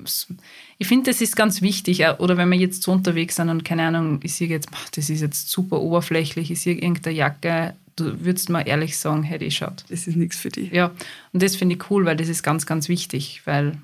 ich 0.78 0.86
finde, 0.86 1.10
das 1.10 1.20
ist 1.20 1.36
ganz 1.36 1.62
wichtig, 1.62 2.04
oder 2.18 2.36
wenn 2.36 2.50
wir 2.50 2.58
jetzt 2.58 2.82
so 2.82 2.92
unterwegs 2.92 3.36
sind 3.36 3.48
und 3.48 3.64
keine 3.64 3.84
Ahnung, 3.84 4.20
ich 4.22 4.34
sehe 4.34 4.48
jetzt, 4.48 4.68
das 4.94 5.08
ist 5.08 5.20
jetzt 5.20 5.48
super 5.48 5.80
oberflächlich, 5.80 6.50
ich 6.50 6.60
sehe 6.60 6.74
irgendeine 6.74 7.16
Jacke, 7.16 7.74
du 7.96 8.24
würdest 8.24 8.50
mal 8.50 8.62
ehrlich 8.62 8.98
sagen, 8.98 9.22
hey, 9.22 9.38
die 9.38 9.50
schaut. 9.50 9.84
Das 9.88 10.06
ist 10.06 10.16
nichts 10.16 10.36
für 10.36 10.48
dich. 10.48 10.72
Ja, 10.72 10.90
und 11.32 11.42
das 11.42 11.56
finde 11.56 11.76
ich 11.76 11.90
cool, 11.90 12.04
weil 12.04 12.16
das 12.16 12.28
ist 12.28 12.42
ganz, 12.42 12.66
ganz 12.66 12.88
wichtig, 12.88 13.42
weil. 13.44 13.78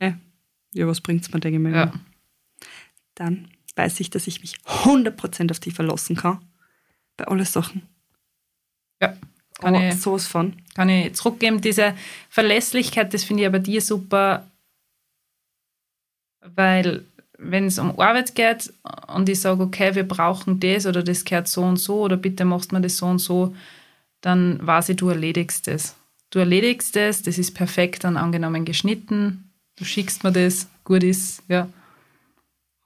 Ja, 0.00 0.14
ja 0.74 0.86
was 0.86 1.00
bringt 1.00 1.22
es 1.22 1.32
mir, 1.32 1.40
denke 1.40 1.56
ich 1.56 1.62
mir. 1.62 1.74
Ja. 1.74 1.92
Dann 3.14 3.48
weiß 3.76 4.00
ich, 4.00 4.10
dass 4.10 4.26
ich 4.26 4.40
mich 4.40 4.56
100% 4.66 5.50
auf 5.50 5.60
dich 5.60 5.74
verlassen 5.74 6.16
kann. 6.16 6.38
Bei 7.16 7.26
allen 7.26 7.44
Sachen. 7.44 7.82
Ja. 9.00 9.16
Kann 9.60 9.76
oh, 9.76 9.80
ich, 9.80 10.00
sowas 10.00 10.26
von. 10.26 10.54
Kann 10.74 10.88
ich 10.88 11.14
zurückgeben. 11.14 11.60
Diese 11.60 11.94
Verlässlichkeit, 12.28 13.14
das 13.14 13.24
finde 13.24 13.42
ich 13.42 13.46
aber 13.46 13.60
dir 13.60 13.80
super, 13.80 14.50
weil 16.40 17.04
wenn 17.38 17.66
es 17.66 17.78
um 17.78 17.98
Arbeit 17.98 18.34
geht 18.34 18.72
und 19.08 19.28
ich 19.28 19.40
sage, 19.40 19.62
okay, 19.62 19.94
wir 19.94 20.06
brauchen 20.06 20.60
das 20.60 20.86
oder 20.86 21.02
das 21.02 21.24
gehört 21.24 21.48
so 21.48 21.62
und 21.62 21.76
so 21.76 22.00
oder 22.02 22.16
bitte 22.16 22.44
machst 22.44 22.72
du 22.72 22.78
das 22.80 22.96
so 22.96 23.06
und 23.06 23.18
so, 23.18 23.54
dann 24.20 24.64
weiß 24.64 24.90
ich, 24.90 24.96
du 24.96 25.08
erledigst 25.08 25.66
das. 25.66 25.96
Du 26.30 26.38
erledigst 26.38 26.96
das, 26.96 27.22
das 27.22 27.38
ist 27.38 27.54
perfekt 27.54 28.04
dann 28.04 28.16
angenommen 28.16 28.64
geschnitten, 28.64 29.43
du 29.76 29.84
schickst 29.84 30.24
mir 30.24 30.32
das, 30.32 30.68
gut 30.84 31.02
ist, 31.02 31.42
ja. 31.48 31.68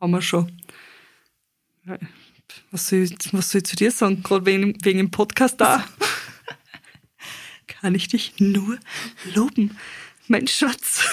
Haben 0.01 0.13
wir 0.13 0.23
schon. 0.23 0.53
Was 2.71 2.89
soll 2.89 3.01
ich, 3.01 3.17
was 3.33 3.51
soll 3.51 3.61
ich 3.61 3.67
zu 3.67 3.77
dir 3.77 3.91
sagen, 3.91 4.23
gerade 4.23 4.47
wegen, 4.47 4.77
wegen 4.85 4.99
dem 4.99 5.11
Podcast 5.11 5.61
da? 5.61 5.85
Kann 7.67 7.95
ich 7.95 8.09
dich 8.09 8.35
nur 8.39 8.79
loben, 9.35 9.77
mein 10.27 10.47
Schatz. 10.47 11.05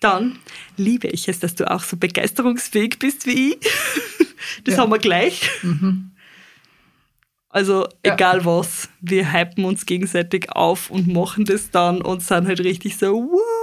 Dann 0.00 0.38
liebe 0.76 1.08
ich 1.08 1.28
es, 1.28 1.38
dass 1.40 1.54
du 1.54 1.70
auch 1.70 1.82
so 1.82 1.96
begeisterungsfähig 1.96 2.98
bist 2.98 3.26
wie 3.26 3.52
ich. 3.52 3.58
Das 4.64 4.74
ja. 4.74 4.80
haben 4.80 4.90
wir 4.90 4.98
gleich. 4.98 5.48
Mhm. 5.62 6.10
Also 7.50 7.86
ja. 8.04 8.14
egal 8.14 8.44
was, 8.44 8.88
wir 9.00 9.32
hypen 9.32 9.64
uns 9.64 9.84
gegenseitig 9.84 10.50
auf 10.52 10.88
und 10.88 11.08
machen 11.08 11.44
das 11.44 11.70
dann 11.70 12.00
und 12.00 12.22
sind 12.22 12.46
halt 12.46 12.60
richtig 12.60 12.96
so, 12.96 13.12
wow, 13.12 13.59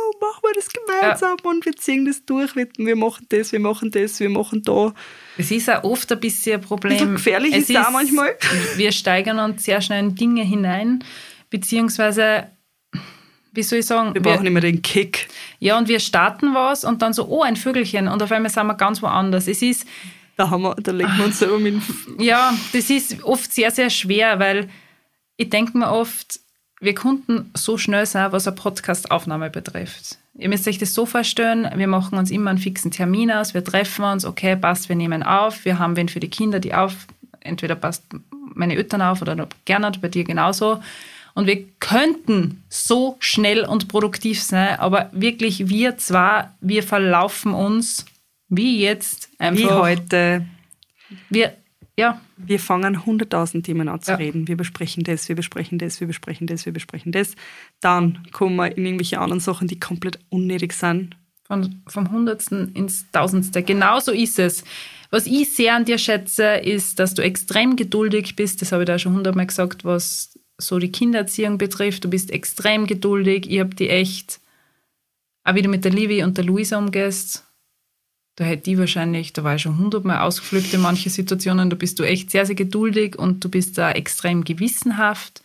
das 0.57 0.69
gemeinsam 0.69 1.37
ja. 1.43 1.49
und 1.49 1.65
wir 1.65 1.75
ziehen 1.75 2.05
das 2.05 2.25
durch, 2.25 2.55
wir, 2.55 2.95
machen 2.95 3.25
das, 3.29 3.51
wir 3.51 3.59
machen 3.59 3.91
das, 3.91 4.19
wir 4.19 4.29
machen 4.29 4.63
da. 4.63 4.93
Es 5.37 5.51
ist 5.51 5.69
auch 5.69 5.83
oft 5.83 6.11
ein 6.11 6.19
bisschen 6.19 6.59
ein 6.59 6.61
Problem. 6.61 6.99
Wie 6.99 7.13
gefährlich 7.13 7.53
es 7.53 7.69
ist 7.69 7.71
es 7.71 7.75
auch 7.77 7.91
manchmal. 7.91 8.35
Wir 8.75 8.91
steigern 8.91 9.39
uns 9.39 9.63
sehr 9.63 9.81
schnell 9.81 10.03
in 10.03 10.15
Dinge 10.15 10.43
hinein, 10.43 11.03
beziehungsweise 11.49 12.47
wie 13.57 13.63
soll 13.63 13.79
ich 13.79 13.87
sagen? 13.87 14.13
Wir 14.13 14.21
brauchen 14.21 14.43
wir, 14.43 14.51
immer 14.51 14.61
den 14.61 14.83
Kick. 14.83 15.29
Ja, 15.59 15.79
und 15.79 15.87
wir 15.87 15.99
starten 15.99 16.53
was 16.53 16.85
und 16.85 17.01
dann 17.01 17.13
so, 17.13 17.25
oh, 17.27 17.41
ein 17.41 17.55
Vögelchen 17.55 18.07
und 18.07 18.21
auf 18.21 18.31
einmal 18.31 18.51
sind 18.51 18.67
wir 18.67 18.75
ganz 18.75 19.01
woanders. 19.01 19.47
Es 19.47 19.63
ist... 19.63 19.87
Da, 20.35 20.51
haben 20.51 20.61
wir, 20.61 20.75
da 20.75 20.91
legen 20.91 21.11
wir 21.17 21.25
uns 21.25 21.39
selber 21.39 21.57
mit... 21.57 21.81
Ja, 22.19 22.53
das 22.71 22.91
ist 22.91 23.23
oft 23.23 23.51
sehr, 23.51 23.71
sehr 23.71 23.89
schwer, 23.89 24.37
weil 24.37 24.69
ich 25.37 25.49
denke 25.49 25.75
mir 25.75 25.91
oft, 25.91 26.39
wir 26.79 26.93
konnten 26.93 27.49
so 27.55 27.79
schnell 27.79 28.05
sein, 28.05 28.31
was 28.31 28.47
eine 28.47 28.55
Podcast-Aufnahme 28.55 29.49
betrifft. 29.49 30.19
Ihr 30.37 30.49
müsst 30.49 30.67
euch 30.67 30.77
das 30.77 30.93
so 30.93 31.05
vorstellen, 31.05 31.67
wir 31.75 31.87
machen 31.87 32.17
uns 32.17 32.29
immer 32.29 32.51
einen 32.51 32.59
fixen 32.59 32.91
Termin 32.91 33.31
aus, 33.31 33.53
wir 33.53 33.63
treffen 33.63 34.05
uns, 34.05 34.23
okay, 34.23 34.55
passt, 34.55 34.87
wir 34.87 34.95
nehmen 34.95 35.23
auf, 35.23 35.65
wir 35.65 35.79
haben 35.79 35.95
wen 35.95 36.09
für 36.09 36.19
die 36.19 36.29
Kinder, 36.29 36.59
die 36.59 36.75
auf, 36.75 37.07
entweder 37.39 37.75
passt 37.75 38.03
meine 38.53 38.75
Eltern 38.75 39.01
auf 39.01 39.21
oder 39.21 39.47
Gernot, 39.65 40.01
bei 40.01 40.09
dir 40.09 40.23
genauso. 40.23 40.79
Und 41.33 41.45
wir 41.45 41.65
könnten 41.79 42.63
so 42.69 43.17
schnell 43.19 43.63
und 43.63 43.87
produktiv 43.87 44.41
sein, 44.41 44.79
aber 44.79 45.09
wirklich 45.11 45.69
wir 45.69 45.97
zwei, 45.97 46.49
wir 46.61 46.83
verlaufen 46.83 47.53
uns 47.53 48.05
wie 48.49 48.81
jetzt 48.81 49.29
einfach. 49.37 49.63
Wie 49.63 49.69
heute. 49.69 50.45
Wir, 51.29 51.53
ja. 51.97 52.21
Wir 52.37 52.59
fangen 52.59 52.97
100.000 52.97 53.63
Themen 53.63 53.89
an 53.89 54.01
zu 54.01 54.11
ja. 54.11 54.17
reden. 54.17 54.47
Wir 54.47 54.57
besprechen 54.57 55.03
das, 55.03 55.27
wir 55.27 55.35
besprechen 55.35 55.79
das, 55.79 55.99
wir 55.99 56.07
besprechen 56.07 56.47
das, 56.47 56.65
wir 56.65 56.73
besprechen 56.73 57.11
das. 57.11 57.35
Dann 57.79 58.27
kommen 58.31 58.55
wir 58.55 58.77
in 58.77 58.85
irgendwelche 58.85 59.19
anderen 59.19 59.39
Sachen, 59.39 59.67
die 59.67 59.79
komplett 59.79 60.19
unnötig 60.29 60.73
sind. 60.73 61.15
Von, 61.43 61.81
vom 61.87 62.11
Hundertsten 62.11 62.73
ins 62.73 63.09
Tausendste. 63.11 63.63
Genauso 63.63 64.11
ist 64.11 64.37
es. 64.37 64.63
Was 65.09 65.25
ich 65.25 65.53
sehr 65.53 65.75
an 65.75 65.85
dir 65.85 65.97
schätze, 65.97 66.43
ist, 66.43 66.99
dass 66.99 67.13
du 67.13 67.21
extrem 67.21 67.75
geduldig 67.75 68.35
bist. 68.35 68.61
Das 68.61 68.71
habe 68.71 68.83
ich 68.83 68.87
da 68.87 68.99
schon 68.99 69.13
hundertmal 69.13 69.47
gesagt, 69.47 69.85
was 69.85 70.37
so 70.57 70.79
die 70.79 70.91
Kindererziehung 70.91 71.57
betrifft. 71.57 72.03
Du 72.03 72.09
bist 72.09 72.31
extrem 72.31 72.85
geduldig. 72.85 73.49
Ich 73.49 73.59
habe 73.59 73.73
die 73.73 73.89
echt, 73.89 74.41
auch 75.43 75.55
wie 75.55 75.61
du 75.61 75.69
mit 75.69 75.85
der 75.85 75.91
Livi 75.91 76.23
und 76.23 76.37
der 76.37 76.43
Luisa 76.43 76.77
umgehst, 76.77 77.46
da 78.37 78.45
hätte 78.45 78.63
die 78.63 78.77
wahrscheinlich, 78.77 79.33
da 79.33 79.43
war 79.43 79.55
ich 79.55 79.63
schon 79.63 79.77
hundertmal 79.77 80.19
ausgeflügt 80.19 80.73
in 80.73 80.81
manche 80.81 81.09
Situationen, 81.09 81.69
da 81.69 81.75
bist 81.75 81.99
du 81.99 82.03
echt 82.03 82.31
sehr, 82.31 82.45
sehr 82.45 82.55
geduldig 82.55 83.17
und 83.19 83.43
du 83.43 83.49
bist 83.49 83.77
da 83.77 83.91
extrem 83.91 84.43
gewissenhaft 84.43 85.41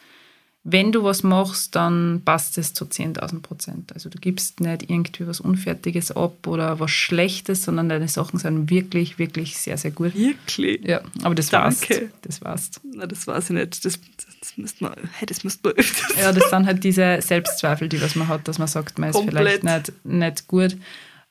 wenn 0.64 0.92
du 0.92 1.02
was 1.02 1.24
machst, 1.24 1.74
dann 1.74 2.22
passt 2.24 2.57
es 2.57 2.72
zu 2.72 2.85
10.000 2.85 3.42
Prozent. 3.42 3.92
Also 3.92 4.09
du 4.09 4.18
gibst 4.18 4.61
nicht 4.61 4.88
irgendwie 4.88 5.26
was 5.26 5.40
Unfertiges 5.40 6.12
ab 6.12 6.46
oder 6.46 6.78
was 6.78 6.92
Schlechtes, 6.92 7.64
sondern 7.64 7.88
deine 7.88 8.07
Sachen 8.07 8.38
sind 8.38 8.70
wirklich, 8.70 9.18
wirklich 9.18 9.57
sehr, 9.59 9.76
sehr 9.76 9.90
gut. 9.90 10.14
Wirklich? 10.14 10.87
Ja, 10.87 11.00
aber 11.24 11.35
das 11.35 11.48
Danke. 11.48 11.90
war's. 11.90 12.11
Das 12.22 12.42
war's. 12.42 12.70
Na, 12.85 13.07
das 13.07 13.26
weiß 13.26 13.50
ich 13.50 13.57
nicht. 13.57 13.85
Das, 13.85 13.98
das 14.40 14.57
müsste 14.57 14.85
man, 14.85 14.94
hey, 15.14 15.26
das 15.26 15.42
müsste 15.42 15.68
man 15.68 15.78
öfters 15.78 16.16
Ja, 16.16 16.33
das 16.33 16.48
sind 16.48 16.66
halt 16.66 16.85
diese 16.85 17.20
Selbstzweifel, 17.20 17.88
die 17.88 18.00
was 18.00 18.14
man 18.14 18.28
hat, 18.28 18.46
dass 18.46 18.59
man 18.59 18.68
sagt, 18.68 19.00
man 19.00 19.11
ist 19.11 19.16
Komplett. 19.16 19.62
vielleicht 19.62 19.64
nicht, 19.64 20.05
nicht 20.05 20.46
gut. 20.46 20.76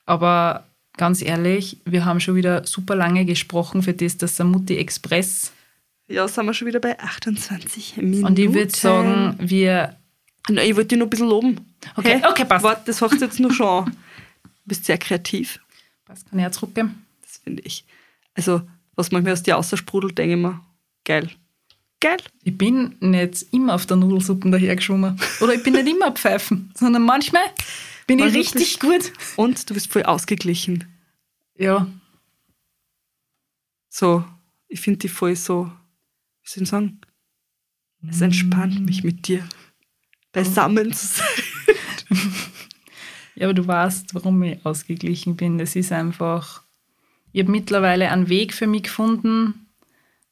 Aber 0.06 0.66
ganz 0.98 1.22
ehrlich, 1.22 1.78
wir 1.86 2.06
haben 2.06 2.20
schon 2.20 2.36
wieder 2.36 2.66
super 2.66 2.96
lange 2.96 3.26
gesprochen 3.26 3.84
für 3.84 3.94
das, 3.94 4.18
dass 4.18 4.36
der 4.36 4.46
Mutti 4.46 4.78
Express 4.78 5.52
ja, 6.12 6.28
sind 6.28 6.46
wir 6.46 6.54
schon 6.54 6.68
wieder 6.68 6.80
bei 6.80 7.00
28 7.00 7.98
Minuten. 7.98 8.26
Und 8.26 8.38
ich 8.38 8.54
würde 8.54 8.76
sagen, 8.76 9.36
wir. 9.40 9.96
Na, 10.50 10.64
ich 10.64 10.76
wollte 10.76 10.90
dich 10.90 11.00
noch 11.00 11.06
ein 11.06 11.10
bisschen 11.10 11.30
loben. 11.30 11.74
Okay, 11.96 12.20
hey, 12.20 12.30
okay, 12.30 12.46
passt. 12.46 12.64
Warte, 12.64 12.82
das 12.86 13.02
hast 13.02 13.14
du 13.14 13.26
jetzt 13.26 13.40
noch 13.40 13.52
schon. 13.52 13.86
Du 13.86 13.92
bist 14.66 14.86
sehr 14.86 14.98
kreativ. 14.98 15.60
Was 16.08 16.26
kann 16.26 16.40
ich 16.40 16.46
auch 16.46 16.52
zurückgeben? 16.52 17.06
Das 17.22 17.38
finde 17.38 17.64
ich. 17.64 17.86
Also, 18.34 18.62
was 18.96 19.12
manchmal 19.12 19.34
aus 19.34 19.44
dir 19.44 19.58
aussprudelt, 19.58 20.18
denke 20.18 20.36
ich 20.36 20.42
mir, 20.42 20.60
geil. 21.06 21.30
Geil. 22.02 22.18
Ich 22.44 22.58
bin 22.58 22.96
nicht 23.00 23.46
immer 23.52 23.76
auf 23.76 23.86
der 23.86 23.98
Nudelsuppe 23.98 24.50
dahergeschwommen. 24.50 25.20
Oder 25.40 25.54
ich 25.54 25.64
bin 25.64 25.74
nicht 25.74 25.88
immer 25.88 26.12
Pfeifen, 26.12 26.72
sondern 26.76 27.04
manchmal 27.04 27.44
bin 28.08 28.20
ich 28.20 28.34
richtig 28.34 28.80
gut. 28.80 29.12
Und 29.36 29.70
du 29.70 29.74
bist 29.74 29.92
voll 29.92 30.04
ausgeglichen. 30.04 30.86
Ja. 31.58 31.88
So, 33.90 34.24
ich 34.68 34.82
finde 34.82 35.00
die 35.00 35.10
voll 35.10 35.36
so 35.36 35.72
wie 36.44 36.50
soll 36.50 36.64
ich 36.64 36.70
sagen, 36.70 37.02
es 38.08 38.22
entspannt 38.22 38.86
mich 38.86 39.04
mit 39.04 39.28
dir 39.28 39.48
beisammen 40.32 40.92
zu 40.94 41.06
sein. 41.06 42.34
ja, 43.36 43.48
aber 43.48 43.54
du 43.54 43.68
weißt, 43.68 44.14
warum 44.16 44.42
ich 44.44 44.66
ausgeglichen 44.66 45.36
bin. 45.36 45.58
Das 45.58 45.76
ist 45.76 45.92
einfach, 45.92 46.64
ich 47.32 47.42
habe 47.42 47.52
mittlerweile 47.52 48.10
einen 48.10 48.30
Weg 48.30 48.54
für 48.54 48.68
mich 48.68 48.84
gefunden, 48.84 49.68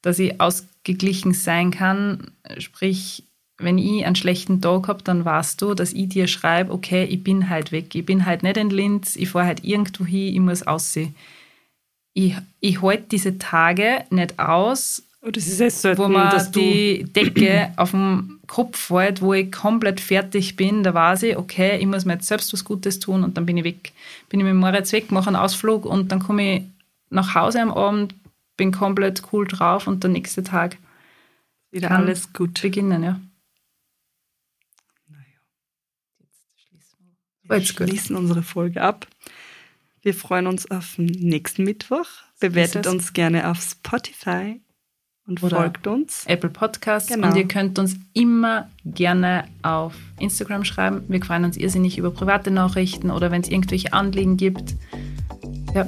dass 0.02 0.18
ich 0.18 0.40
ausgeglichen 0.40 1.32
sein 1.32 1.70
kann. 1.70 2.32
Sprich, 2.58 3.29
wenn 3.60 3.78
ich 3.78 4.04
einen 4.04 4.16
schlechten 4.16 4.60
Tag 4.60 4.88
habe, 4.88 5.02
dann 5.02 5.24
weißt 5.24 5.60
du, 5.60 5.74
dass 5.74 5.92
ich 5.92 6.08
dir 6.08 6.26
schreibe, 6.26 6.72
okay, 6.72 7.04
ich 7.04 7.22
bin 7.22 7.48
halt 7.48 7.72
weg. 7.72 7.94
Ich 7.94 8.06
bin 8.06 8.26
halt 8.26 8.42
nicht 8.42 8.56
in 8.56 8.70
Linz, 8.70 9.16
ich 9.16 9.30
fahre 9.30 9.46
halt 9.46 9.64
irgendwo 9.64 10.04
hin, 10.04 10.34
ich 10.34 10.40
muss 10.40 10.66
aussehen. 10.66 11.14
Ich, 12.12 12.36
ich 12.60 12.82
halte 12.82 13.04
diese 13.10 13.38
Tage 13.38 14.04
nicht 14.10 14.38
aus, 14.38 15.02
Oh, 15.22 15.28
selten, 15.36 15.98
wo 15.98 16.08
man 16.08 16.50
die 16.52 17.04
Decke 17.04 17.72
auf 17.76 17.90
dem 17.90 18.40
Kopf 18.46 18.78
fällt, 18.78 19.20
wo 19.20 19.34
ich 19.34 19.52
komplett 19.52 20.00
fertig 20.00 20.56
bin, 20.56 20.82
da 20.82 20.94
weiß 20.94 21.24
ich, 21.24 21.36
okay, 21.36 21.76
ich 21.78 21.86
muss 21.86 22.06
mir 22.06 22.14
jetzt 22.14 22.26
selbst 22.26 22.54
was 22.54 22.64
Gutes 22.64 23.00
tun 23.00 23.22
und 23.22 23.36
dann 23.36 23.44
bin 23.44 23.58
ich 23.58 23.64
weg. 23.64 23.92
Bin 24.30 24.40
ich 24.40 24.46
mit 24.46 24.54
Moritz 24.54 24.92
weg, 24.92 25.12
mache 25.12 25.26
einen 25.26 25.36
Ausflug 25.36 25.84
und 25.84 26.10
dann 26.10 26.20
komme 26.20 26.56
ich 26.56 26.62
nach 27.10 27.34
Hause 27.34 27.60
am 27.60 27.70
Abend, 27.70 28.14
bin 28.56 28.72
komplett 28.72 29.22
cool 29.30 29.46
drauf 29.46 29.86
und 29.86 30.02
der 30.02 30.10
nächste 30.10 30.42
Tag 30.42 30.78
wieder 31.70 31.90
alles 31.90 32.32
gut 32.32 32.62
beginnen, 32.62 33.02
ja. 33.02 33.20
Wir 37.50 37.64
schließen 37.64 38.16
unsere 38.16 38.42
Folge 38.42 38.82
ab. 38.82 39.06
Wir 40.02 40.14
freuen 40.14 40.46
uns 40.46 40.70
auf 40.70 40.96
den 40.96 41.06
nächsten 41.06 41.64
Mittwoch. 41.64 42.06
Bewertet 42.38 42.86
uns 42.86 43.12
gerne 43.12 43.50
auf 43.50 43.60
Spotify 43.60 44.60
und 45.26 45.42
Oder 45.42 45.58
folgt 45.58 45.86
uns. 45.86 46.24
Apple 46.26 46.50
Podcasts. 46.50 47.12
Genau. 47.12 47.28
Und 47.28 47.36
ihr 47.36 47.46
könnt 47.46 47.78
uns 47.78 47.96
immer 48.14 48.68
gerne 48.84 49.44
auf 49.62 49.94
Instagram 50.18 50.64
schreiben. 50.64 51.04
Wir 51.08 51.22
freuen 51.22 51.44
uns 51.44 51.56
irrsinnig 51.56 51.98
über 51.98 52.10
private 52.10 52.50
Nachrichten 52.50 53.10
oder 53.10 53.30
wenn 53.30 53.42
es 53.42 53.48
irgendwelche 53.48 53.92
Anliegen 53.92 54.36
gibt. 54.36 54.74
Ja. 55.74 55.86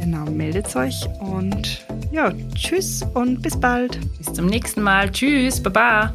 Genau, 0.00 0.30
meldet 0.30 0.74
euch 0.76 1.06
und 1.20 1.86
ja, 2.12 2.32
tschüss 2.54 3.02
und 3.14 3.42
bis 3.42 3.58
bald. 3.58 3.98
Bis 4.18 4.32
zum 4.32 4.46
nächsten 4.46 4.82
Mal. 4.82 5.10
Tschüss, 5.10 5.62
baba. 5.62 6.14